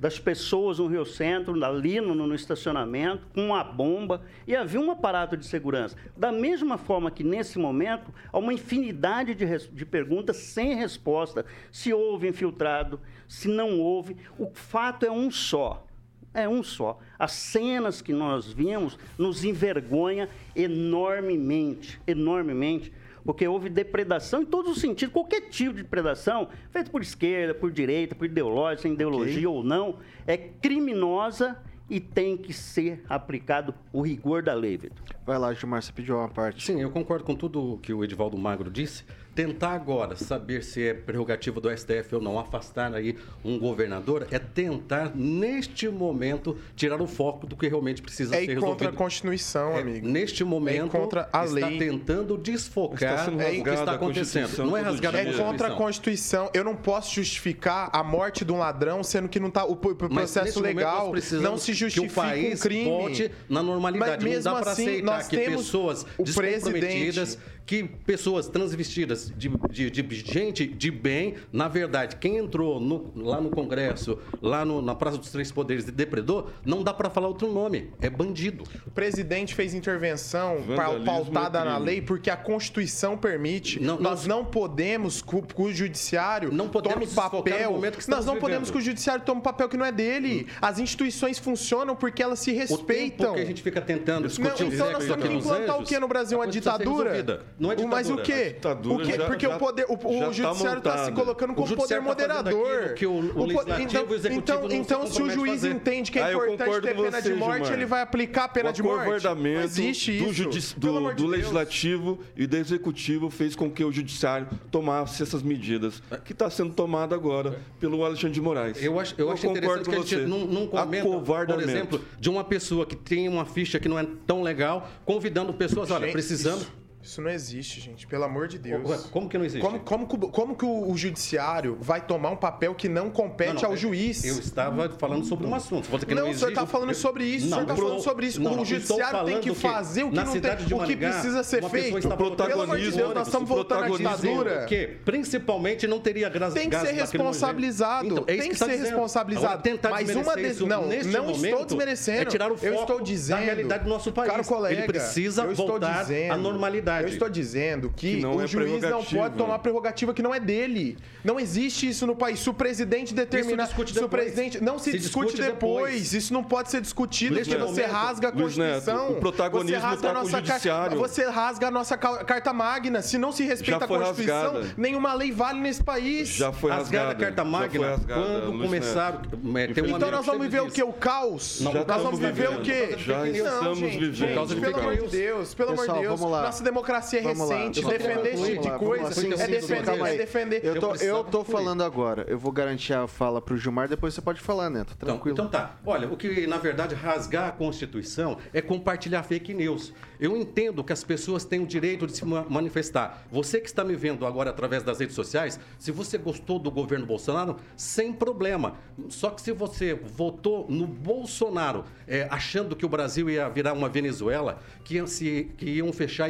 [0.00, 4.90] das pessoas no Rio Centro, ali no, no, estacionamento, com uma bomba, e havia um
[4.90, 5.96] aparato de segurança.
[6.16, 11.44] Da mesma forma que, nesse momento, há uma infinidade de, de perguntas sem resposta.
[11.72, 14.16] Se houve infiltrado, se não houve.
[14.38, 15.84] O fato é um só.
[16.32, 17.00] É um só.
[17.18, 22.92] As cenas que nós vimos nos envergonha enormemente, enormemente,
[23.28, 27.70] porque houve depredação em todos os sentidos, qualquer tipo de depredação, feita por esquerda, por
[27.70, 29.46] direita, por ideologia, sem ideologia okay.
[29.46, 31.58] ou não, é criminosa
[31.90, 35.04] e tem que ser aplicado o rigor da lei, Vitor.
[35.26, 36.64] Vai lá, Gilmar, você pediu uma parte.
[36.64, 39.04] Sim, eu concordo com tudo que o Edivaldo Magro disse
[39.38, 44.38] tentar agora saber se é prerrogativa do STF ou não afastar aí um governador é
[44.40, 48.66] tentar, neste momento, tirar o foco do que realmente precisa é ser resolvido.
[48.66, 50.08] É contra a Constituição, é, amigo.
[50.08, 51.78] Neste momento, é contra a está lei.
[51.78, 54.64] tentando desfocar o que está acontecendo.
[54.66, 56.50] Não é rasgada a É contra a Constituição.
[56.52, 60.60] Eu não posso justificar a morte de um ladrão, sendo que não tá, o, processo
[60.60, 62.90] legal não se justifica que o país um crime.
[62.90, 64.24] volte na normalidade.
[64.24, 67.84] Mas mesmo não dá para assim, aceitar nós que temos pessoas o descomprometidas, presidente que
[67.84, 73.50] pessoas transvestidas de, de, de, gente de bem, na verdade, quem entrou no, lá no
[73.50, 77.52] Congresso, lá no, na Praça dos Três Poderes e depredou, não dá para falar outro
[77.52, 78.64] nome, é bandido.
[78.86, 81.86] O presidente fez intervenção Vandalismo pautada é na crime.
[81.86, 83.78] lei porque a Constituição permite.
[83.82, 87.72] Não- nós não- não podemos que o- o judiciário Não podemos tome papel.
[87.74, 88.72] o nós não podemos vivendo.
[88.72, 90.46] que o judiciário tome papel que não é dele.
[90.62, 93.26] As instituições funcionam porque elas se O respeitam.
[93.26, 95.84] tempo que a gente fica tentando Não, discutir os então nós temos que implantar o
[95.84, 96.38] que no Brasil?
[96.38, 97.26] Uma ditadura?
[97.58, 98.22] Não é O- Mas o ditadura.
[98.22, 98.50] quê?
[98.54, 99.12] ditadura O quê?
[99.16, 101.12] já- porque já- o poder, o, o tá judiciário está se montada.
[101.12, 102.94] colocando como O poder tá moderador.
[102.94, 105.30] que o- o po- legislativo então, e o executivo então, não se então se o
[105.30, 105.70] juiz fazer.
[105.72, 107.72] entende que é Ah, importante ter pena de você, morte, Gilmar.
[107.72, 108.94] ele vai aplicar a pena o de morte.
[108.94, 113.82] Não acovardamento existe do, judici- do, de do legislativo e do executivo fez com que
[113.84, 118.82] o judiciário tomasse essas medidas que está sendo tomada agora pelo Alexandre de Moraes.
[118.82, 120.26] Eu acho, eu acho concordo interessante que a com gente você.
[120.28, 124.06] não, não comenta, por exemplo, de uma pessoa que tem uma ficha que não é
[124.26, 126.66] tão legal, convidando pessoas, olha, precisamos...
[127.08, 128.06] Isso, não existe, gente.
[128.06, 129.06] Pelo amor de Deus.
[129.10, 129.64] Como que não existe?
[129.64, 133.08] Como, como, que o- como que o, o judiciário vai tomar um papel que não
[133.08, 134.22] compete Não, não, ao eu- juiz?
[134.24, 135.88] Eu estava falando sobre um assunto.
[135.88, 137.46] Você que Não, não, o senhor está falando sobre isso.
[137.46, 138.42] o senhor está falando sobre isso.
[138.42, 141.10] não, não, o judiciário tem que fazer o que, não tem, de o que Maringá,
[141.12, 141.96] precisa ser feito.
[141.96, 144.66] O protagonismo, Pelo amor de Deus, nós estamos voltando à ditadura.
[144.66, 148.06] Que principalmente não teria gra- Tem que ser responsabilizado.
[148.06, 148.86] Então, é tem que está ser dizendo.
[148.90, 149.62] responsabilizado.
[149.62, 152.20] Tentar Mas uma isso não, não estou desmerecendo.
[152.20, 154.30] É tirar o foco eu estou dizendo, da realidade do nosso país.
[154.30, 156.97] Caro colega, Ele precisa voltar à normalidade.
[157.02, 160.34] Eu estou dizendo que, Que não o é juiz não pode tomar prerrogativa que não
[160.34, 160.96] é dele.
[161.24, 162.40] Não existe isso no país.
[162.40, 164.22] Se o presidente determinar, Isso discute se o depois.
[164.24, 165.84] presidente não se, Se discute, discute depois.
[165.92, 166.12] depois.
[166.14, 169.10] Isso não pode ser discutido Neste porque você momento, rasga a Luiz Neto, Constituição.
[169.12, 170.98] o protagonismo você rasga tá a com o car- judiciário.
[170.98, 173.02] Você rasga a nossa ca- carta magna.
[173.02, 174.74] Se não se respeita a Constituição, rasgada.
[174.76, 176.28] nenhuma lei vale nesse país.
[176.28, 177.24] Já foi Rasgada a rasgada.
[177.26, 179.20] Carta já Magna, foi rasgada, quando Luiz começaram...
[179.22, 180.82] É, um Então nós vamos viver o quê?
[180.82, 181.60] O caos?
[181.60, 182.94] Não, nós vamos viver o quê?
[182.98, 184.12] Já Não, estamos vivendo.
[184.14, 185.08] gente, Por causa de pelo amor de.
[185.08, 186.18] Deus, pelo amor de Deus.
[186.20, 186.42] vamos lá.
[186.42, 187.56] Nossa democracia é Vamos lá.
[187.56, 187.82] recente.
[187.82, 190.60] Só Defender esse tipo de coisa lá, sim, é defender, é defender.
[190.64, 192.24] Eu tô, eu tô falando agora.
[192.28, 194.94] Eu vou garantir a fala pro Gilmar, depois você pode falar, Neto.
[194.96, 195.34] Então, Tranquilo.
[195.34, 195.76] então tá.
[195.84, 199.92] Olha, o que na verdade rasgar a Constituição é compartilhar fake news.
[200.20, 203.22] Eu entendo que as pessoas têm o direito de se ma- manifestar.
[203.30, 207.06] Você que está me vendo agora através das redes sociais, se você gostou do governo
[207.06, 208.74] Bolsonaro, sem problema.
[209.08, 213.88] Só que se você votou no Bolsonaro é, achando que o Brasil ia virar uma
[213.88, 216.28] Venezuela, que, ia se- que iam fechar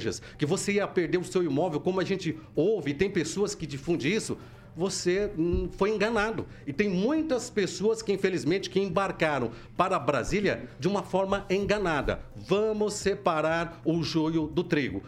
[0.00, 3.54] igrejas, que você ia perder o seu imóvel, como a gente ouve, e tem pessoas
[3.54, 4.36] que difundem isso,
[4.76, 6.46] você hum, foi enganado.
[6.66, 12.20] E tem muitas pessoas que, infelizmente, que embarcaram para Brasília de uma forma enganada.
[12.36, 15.02] Vamos separar o joio do trigo.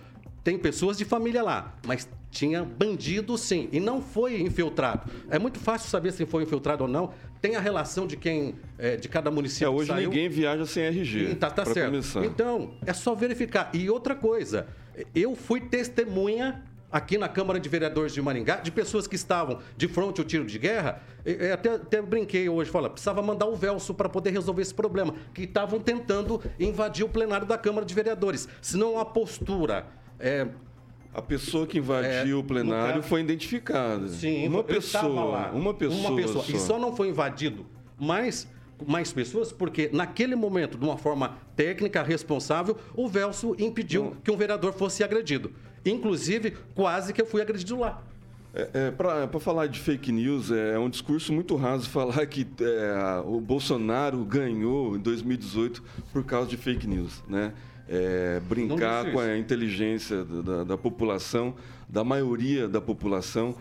[0.44, 5.08] Tem pessoas de família lá, mas tinha bandido sim, e não foi infiltrado.
[5.30, 7.12] É muito fácil saber se foi infiltrado ou não.
[7.40, 10.08] Tem a relação de quem, é, de cada É, município que hoje saiu.
[10.10, 11.28] ninguém viaja sem RG.
[11.28, 11.90] Sim, Tá, tá certo.
[11.90, 12.24] começar.
[12.24, 13.70] Então, é só verificar.
[13.74, 14.66] E outra coisa,
[15.14, 19.88] eu fui testemunha aqui na Câmara de Vereadores de Maringá de pessoas que estavam de
[19.88, 21.02] frente ao tiro de guerra.
[21.54, 25.42] Até, até brinquei hoje, fala, precisava mandar o Velso para poder resolver esse problema, que
[25.44, 28.46] estavam tentando invadir o plenário da Câmara de Vereadores.
[28.60, 29.86] Senão a postura
[30.18, 30.46] é,
[31.14, 34.08] A pessoa que invadiu É, o plenário caso- foi identificada.
[34.08, 35.50] Sim, uma pessoa, lá.
[35.52, 36.44] uma pessoa, Uma pessoa.
[36.44, 36.52] Só.
[36.52, 37.66] E só não foi invadido
[37.98, 38.48] mais,
[38.86, 44.36] mais pessoas porque naquele momento, de uma forma técnica, responsável, o Velso impediu que um
[44.36, 45.50] vereador fosse agredido.
[45.84, 48.02] Inclusive, quase que eu fui agredido lá.
[48.54, 53.22] É, é, Para falar de fake news, é um discurso muito raso falar que é,
[53.24, 57.52] o Bolsonaro ganhou em 2018 por causa de fake news, né?
[57.88, 61.54] É, brincar com a inteligência da, da- da população,
[61.88, 63.54] da maioria da população.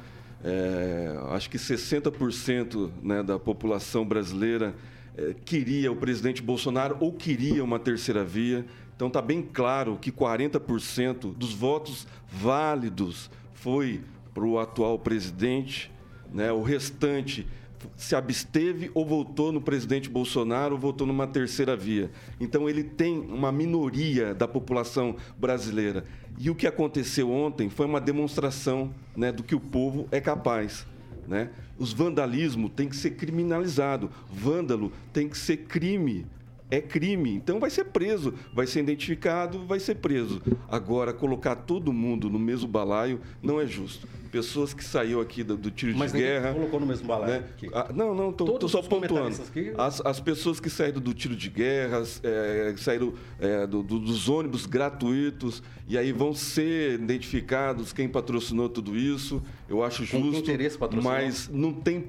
[0.44, 4.74] É, acho que 60% né, da população brasileira
[5.18, 8.66] é, queria o presidente Bolsonaro ou queria uma terceira via.
[8.96, 14.02] Então está bem claro que 40% dos votos válidos foi
[14.34, 15.92] para o atual presidente,
[16.32, 16.52] né?
[16.52, 17.48] o restante
[17.96, 22.12] se absteve ou votou no presidente Bolsonaro ou votou numa terceira via.
[22.40, 26.06] Então ele tem uma minoria da população brasileira.
[26.38, 30.86] E o que aconteceu ontem foi uma demonstração né, do que o povo é capaz.
[31.28, 31.50] Né?
[31.78, 34.10] Os vandalismo tem que ser criminalizado.
[34.32, 36.26] Vândalo tem que ser crime.
[36.72, 37.36] É crime.
[37.36, 40.42] Então vai ser preso, vai ser identificado, vai ser preso.
[40.70, 44.08] Agora, colocar todo mundo no mesmo balaio não é justo.
[44.32, 46.54] Pessoas que saíram aqui do, do tiro Mas de guerra.
[46.54, 47.48] colocou no mesmo balaio né?
[47.74, 49.36] Ah, não, não, tô, tô só pontuando.
[49.42, 54.00] aqui- As, as pessoas que saíram do tiro de guerra, é, saíram é, do- do-
[54.00, 59.44] dos ônibus gratuitos, e aí vão ser identificados quem patrocinou tudo isso.
[59.68, 60.38] Eu acho justo.
[60.38, 61.12] interesse patrocinou?
[61.14, 62.06] Mas não tem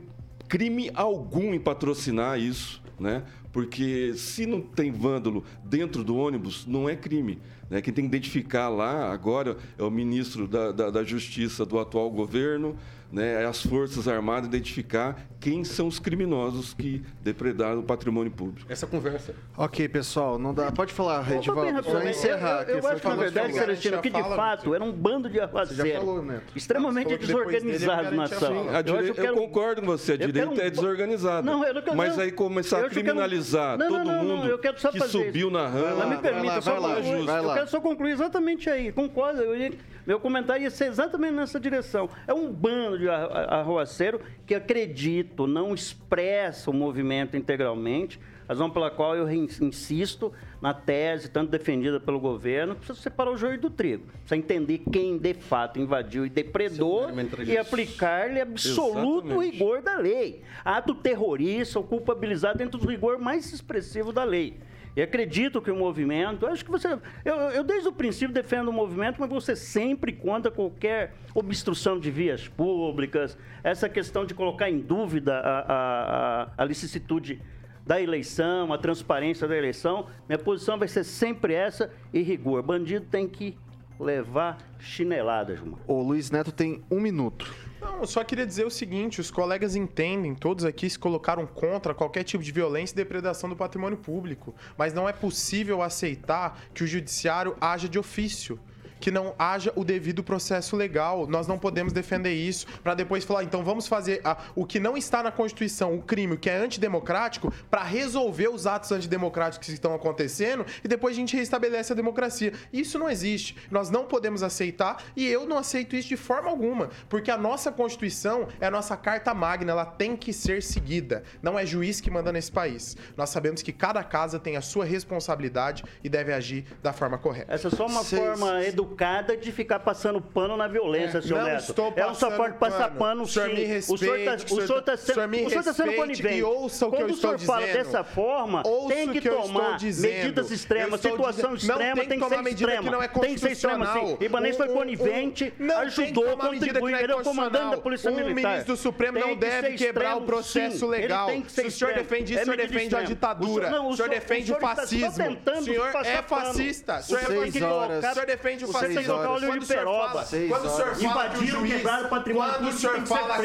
[0.49, 3.25] crime algum em patrocinar isso, né?
[3.53, 7.39] Porque se não tem vândalo dentro do ônibus, não é crime.
[7.69, 7.83] Né?
[7.83, 12.11] Quem tem que identificar lá agora é o ministro da, da, da Justiça do atual
[12.11, 12.77] governo,
[13.13, 18.65] né, as Forças Armadas identificar quem são os criminosos que depredaram o patrimônio público.
[18.73, 19.35] Essa conversa.
[19.57, 20.73] Ok, pessoal, não dá.
[20.73, 22.11] Pode falar, Redivaldo, rapidamente.
[22.11, 22.63] encerrar.
[22.63, 25.29] Eu, eu foi acho que, na verdade, Celestino, que de fala, fato era um bando
[25.29, 25.93] de já arruaceiros.
[25.99, 26.53] falou, Neto.
[26.57, 28.55] Extremamente Não, desorganizados na ação.
[28.87, 31.43] Eu eu, concordo com você, a eu direita um- é desorganizada.
[31.43, 32.23] Não, eu não quero- mas não.
[32.25, 34.81] aí começar Eu a eu não- criminalizar Não, não, todo não, não, mundo eu quero
[34.81, 35.51] só que subiu isso.
[35.51, 36.07] na rama.
[36.07, 37.29] me permita, vai lá, só concluir.
[37.29, 38.93] Eu quero só concluir exatamente aí.
[38.93, 39.43] Concordo.
[39.43, 39.73] eu
[40.07, 42.09] meu comentário ia ser exatamente nessa direção.
[42.27, 48.91] É um bando de arro- arruaceiro que acredito não expressa o movimento integralmente, razão pela
[48.91, 54.05] qual eu insisto na tese, tanto defendida pelo governo, precisa separar o joio do trigo.
[54.07, 57.09] Precisa entender quem de fato invadiu e depredou
[57.47, 59.51] e aplicar-lhe absoluto Exatamente.
[59.53, 60.43] rigor da lei.
[60.65, 64.59] Ato terrorista ou culpabilizado dentro do rigor mais expressivo da lei.
[64.95, 66.99] E acredito que o movimento, acho que você.
[67.25, 72.11] Eu, eu desde o princípio defendo o movimento, mas você sempre contra qualquer obstrução de
[72.11, 77.41] vias públicas, essa questão de colocar em dúvida a, a, a, a licitude
[77.87, 80.07] da eleição, a transparência da eleição.
[80.29, 82.63] Minha posição vai ser sempre essa e rigor.
[82.63, 83.57] Bandido tem que
[83.99, 85.81] levar chinelada, Gilmar.
[85.87, 87.53] O Luiz Neto tem um minuto.
[87.83, 91.93] Não, eu só queria dizer o seguinte: os colegas entendem, todos aqui se colocaram contra
[91.93, 94.55] qualquer tipo de violência e depredação do patrimônio público.
[94.79, 98.59] Mas não é possível aceitar que o judiciário haja de ofício.
[99.03, 101.27] Que não haja o devido processo legal.
[101.27, 104.97] Nós não podemos defender isso para depois falar, então vamos fazer a- o que não
[104.97, 109.75] está na Constituição, o crime, o que é antidemocrático, para resolver os atos antidemocráticos que
[109.75, 112.53] estão acontecendo e depois a gente restabelece a democracia.
[112.73, 113.57] Isso não existe.
[113.73, 117.73] Nós não podemos aceitar e eu não aceito isso de forma alguma, porque a nossa
[117.73, 121.25] Constituição é a nossa carta magna, ela tem que ser seguida.
[121.43, 122.97] Não é juiz que manda nesse país.
[123.17, 127.53] Nós sabemos que cada casa tem a sua responsabilidade e deve agir da forma correta.
[127.53, 131.23] Essa é só uma Seis- forma educada educada de ficar passando pano na violência, é,
[131.23, 131.71] seu não Neto.
[131.71, 133.41] Estou Ela só pode passar pano, pano sim.
[133.89, 136.39] O senhor está tá-, tá, o senhor está sendo tá conivente.
[136.39, 141.01] E ouça o Quando o senhor fala dessa forma, tem que, que tomar medidas extremas,
[141.01, 142.83] situação dizendo, extrema tem que ser extrema.
[142.83, 144.17] Que não é tem que ser extrema, sim.
[144.21, 146.97] Ibanez foi conivente, ajudou, contribuiu.
[146.97, 148.33] Ele é o comandante da Polícia Militar.
[148.33, 151.29] O ministro do Supremo não deve quebrar o processo legal.
[151.49, 153.83] Se o senhor defende é isso, o senhor defende a ditadura.
[153.83, 155.39] O senhor defende o fascismo.
[155.59, 156.99] O senhor é fascista.
[156.99, 157.99] O senhor é fascista.
[157.99, 158.82] O senhor defende o fascismo.
[158.87, 159.33] 400 local.
[159.35, 160.23] Olho de Peroba.
[160.23, 161.45] O Quando o senhor fala que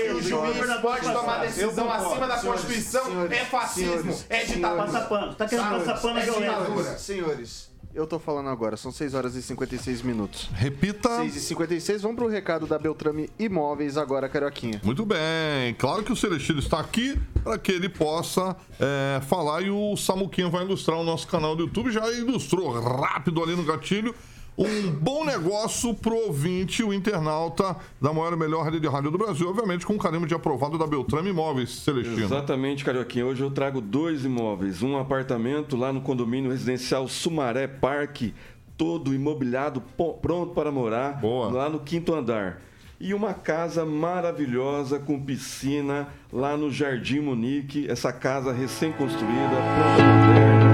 [0.09, 4.83] o juiz pode tomar decisão acima da Constituição, é fascismo, é ditadura.
[4.83, 6.99] Passa pano, tá querendo passar pano violento.
[6.99, 10.49] Senhores, eu tô falando agora, são 6 horas e 56 minutos.
[10.53, 11.17] Repita.
[11.17, 14.79] 6 e 56, vamos pro recado da Beltrame Imóveis agora, Carioquinha.
[14.83, 19.71] Muito bem, claro que o Celestino está aqui para que ele possa é, falar e
[19.71, 24.13] o Samuquinha vai ilustrar o nosso canal do YouTube, já ilustrou rápido ali no gatilho
[24.58, 29.18] um bom negócio pro ouvinte, o internauta da maior e melhor rede de rádio do
[29.18, 32.24] Brasil, obviamente com carimbo de aprovado da Beltrame Imóveis, Celestino.
[32.24, 33.28] Exatamente, Carioquinha.
[33.28, 34.82] Hoje eu trago dois imóveis.
[34.82, 38.34] Um apartamento lá no condomínio residencial Sumaré Parque,
[38.76, 39.80] todo imobiliado,
[40.20, 41.51] pronto para morar, Boa.
[41.51, 42.60] lá no quinto andar.
[42.99, 47.86] E uma casa maravilhosa com piscina lá no Jardim Munique.
[47.88, 50.66] Essa casa recém-construída, planta moderna,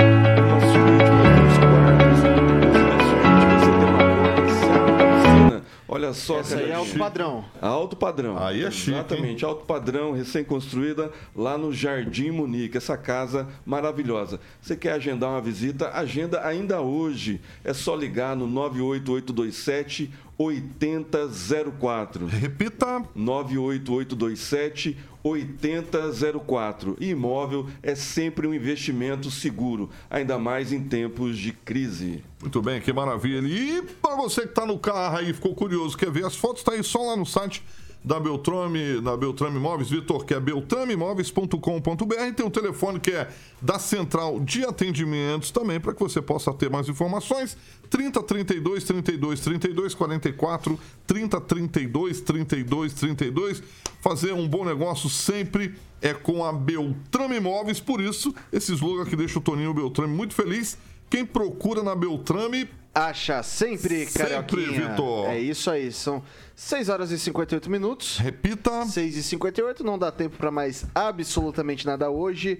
[5.93, 7.45] Olha só, Essa aí é alto padrão.
[7.61, 8.35] Alto padrão.
[8.39, 12.77] Aí é chique, Exatamente, alto padrão, recém-construída lá no Jardim Munique.
[12.77, 14.39] Essa casa maravilhosa.
[14.59, 15.91] Você quer agendar uma visita?
[15.91, 17.39] Agenda ainda hoje.
[17.63, 22.25] É só ligar no 98827 8004.
[22.25, 23.03] Repita.
[23.15, 26.97] 98827 8004.
[26.99, 32.23] E imóvel é sempre um investimento seguro, ainda mais em tempos de crise.
[32.41, 33.47] Muito bem, que maravilha.
[33.47, 36.73] E para você que está no carro aí, ficou curioso, quer ver as fotos, tá
[36.73, 37.63] aí só lá no site
[38.03, 42.33] da Beltrame, da Beltrame Imóveis, Vitor, que é beltrameimóveis.com.br.
[42.35, 43.29] Tem um telefone que é
[43.61, 47.55] da Central de Atendimentos também, para que você possa ter mais informações.
[47.89, 53.63] 30 32 32 32 44 30 32 32 32.
[54.01, 59.15] Fazer um bom negócio sempre é com a Beltrame Imóveis, por isso, esse slogan que
[59.15, 60.77] deixa o Toninho Beltrame muito feliz.
[61.09, 64.89] Quem procura na Beltrame Acha sempre, Sempre, Carioquinha.
[64.89, 65.29] Vitor.
[65.29, 66.21] É isso aí, são
[66.55, 68.17] 6 horas e 58 minutos.
[68.19, 68.85] Repita.
[68.85, 72.59] 6 e 58 não dá tempo para mais absolutamente nada hoje.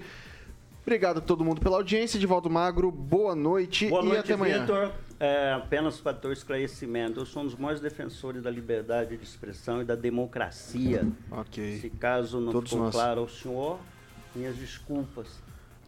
[0.82, 2.20] Obrigado a todo mundo pela audiência.
[2.20, 4.62] Divaldo Magro, boa noite Boa e noite, até amanhã.
[4.62, 4.92] Vitor.
[5.20, 9.82] É, apenas para teu esclarecimento, eu sou um dos maiores defensores da liberdade de expressão
[9.82, 11.08] e da democracia.
[11.32, 11.78] Ok.
[11.80, 12.94] Se caso não Todos ficou nós.
[12.96, 13.80] claro ao senhor,
[14.36, 15.28] minhas desculpas.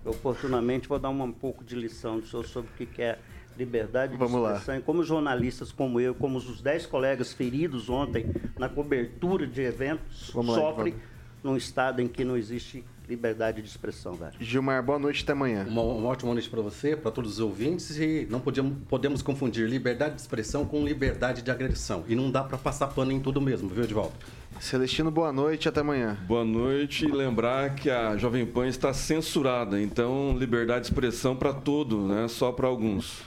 [0.05, 3.01] Eu, oportunamente vou dar uma- um pouco de lição do senhor sobre o que que
[3.01, 3.17] é
[3.57, 4.51] liberdade de Vamos lá.
[4.53, 4.77] expressão.
[4.77, 8.25] E como jornalistas como eu, como os 10 colegas feridos ontem
[8.57, 11.09] na cobertura de eventos, Vamos lá, sofrem Edvaldo.
[11.43, 14.33] num estado em que não existe liberdade de expressão, velho.
[14.39, 15.63] Gilmar, boa noite, até amanhã.
[15.69, 19.69] Uma, uma ótima noite para você, para todos os ouvintes e não podemos, podemos confundir
[19.69, 22.03] liberdade de expressão com liberdade de agressão.
[22.07, 24.13] E não dá para passar pano em tudo mesmo, viu, Edvaldo?
[24.59, 26.17] Celestino, boa noite, até amanhã.
[26.27, 31.53] Boa noite e lembrar que a Jovem Pan está censurada, então liberdade de expressão para
[31.53, 32.27] todo, né?
[32.27, 33.21] Só para alguns.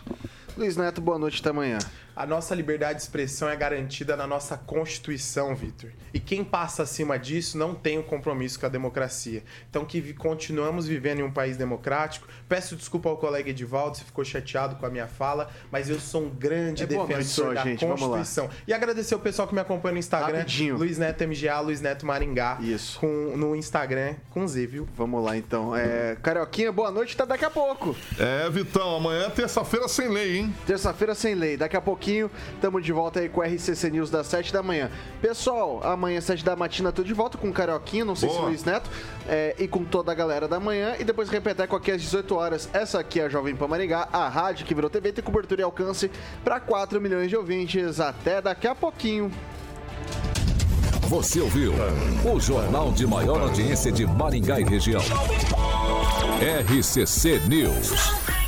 [0.57, 1.79] Luiz Neto, boa noite, até amanhã.
[2.19, 5.93] A nossa liberdade de expressão é garantida na nossa Constituição, Vitor.
[6.13, 9.45] E quem passa acima disso não tem um compromisso com a democracia.
[9.71, 12.27] Então, que continuamos vivendo em um país democrático.
[12.49, 16.25] Peço desculpa ao colega Edivaldo se ficou chateado com a minha fala, mas eu sou
[16.25, 17.85] um grande É defensor da gente.
[17.85, 18.09] Vamos lá.
[18.09, 18.51] Constituição.
[18.67, 20.39] E agradecer o pessoal que me acompanha no Instagram.
[20.39, 20.77] Rapidinho.
[20.77, 22.59] Luiz Neto MGA, Luiz Neto Maringá.
[22.61, 22.99] Isso.
[22.99, 24.89] Com, no Instagram, com Z, viu?
[24.97, 25.77] Vamos lá, então.
[25.77, 27.95] É, Carioquinha, boa noite, tá daqui a pouco.
[28.19, 30.55] É, Vitão, amanhã é terça-feira sem lei, hein?
[30.67, 31.57] Terça-feira sem lei.
[31.57, 32.08] Daqui a pouquinho,
[32.61, 34.91] tamo de volta aí com o RCC News das 7 da manhã.
[35.21, 38.49] Pessoal, amanhã, 7 da matina, tô de volta com o Carioquinha, não sei se Boa.
[38.49, 38.91] Luiz Neto,
[39.29, 40.95] é, e com toda a galera da manhã.
[40.99, 42.69] E depois repeteco aqui às 18 horas.
[42.73, 45.65] Essa aqui é a Jovem Pan Maringá, a rádio que virou TV, tem cobertura e
[45.65, 46.11] alcance
[46.45, 48.01] para 4 milhões de ouvintes.
[48.01, 49.31] Até daqui a pouquinho.
[51.09, 51.73] Você ouviu
[52.31, 55.01] o jornal de maior audiência de Maringá e região.
[56.71, 58.48] RCC News.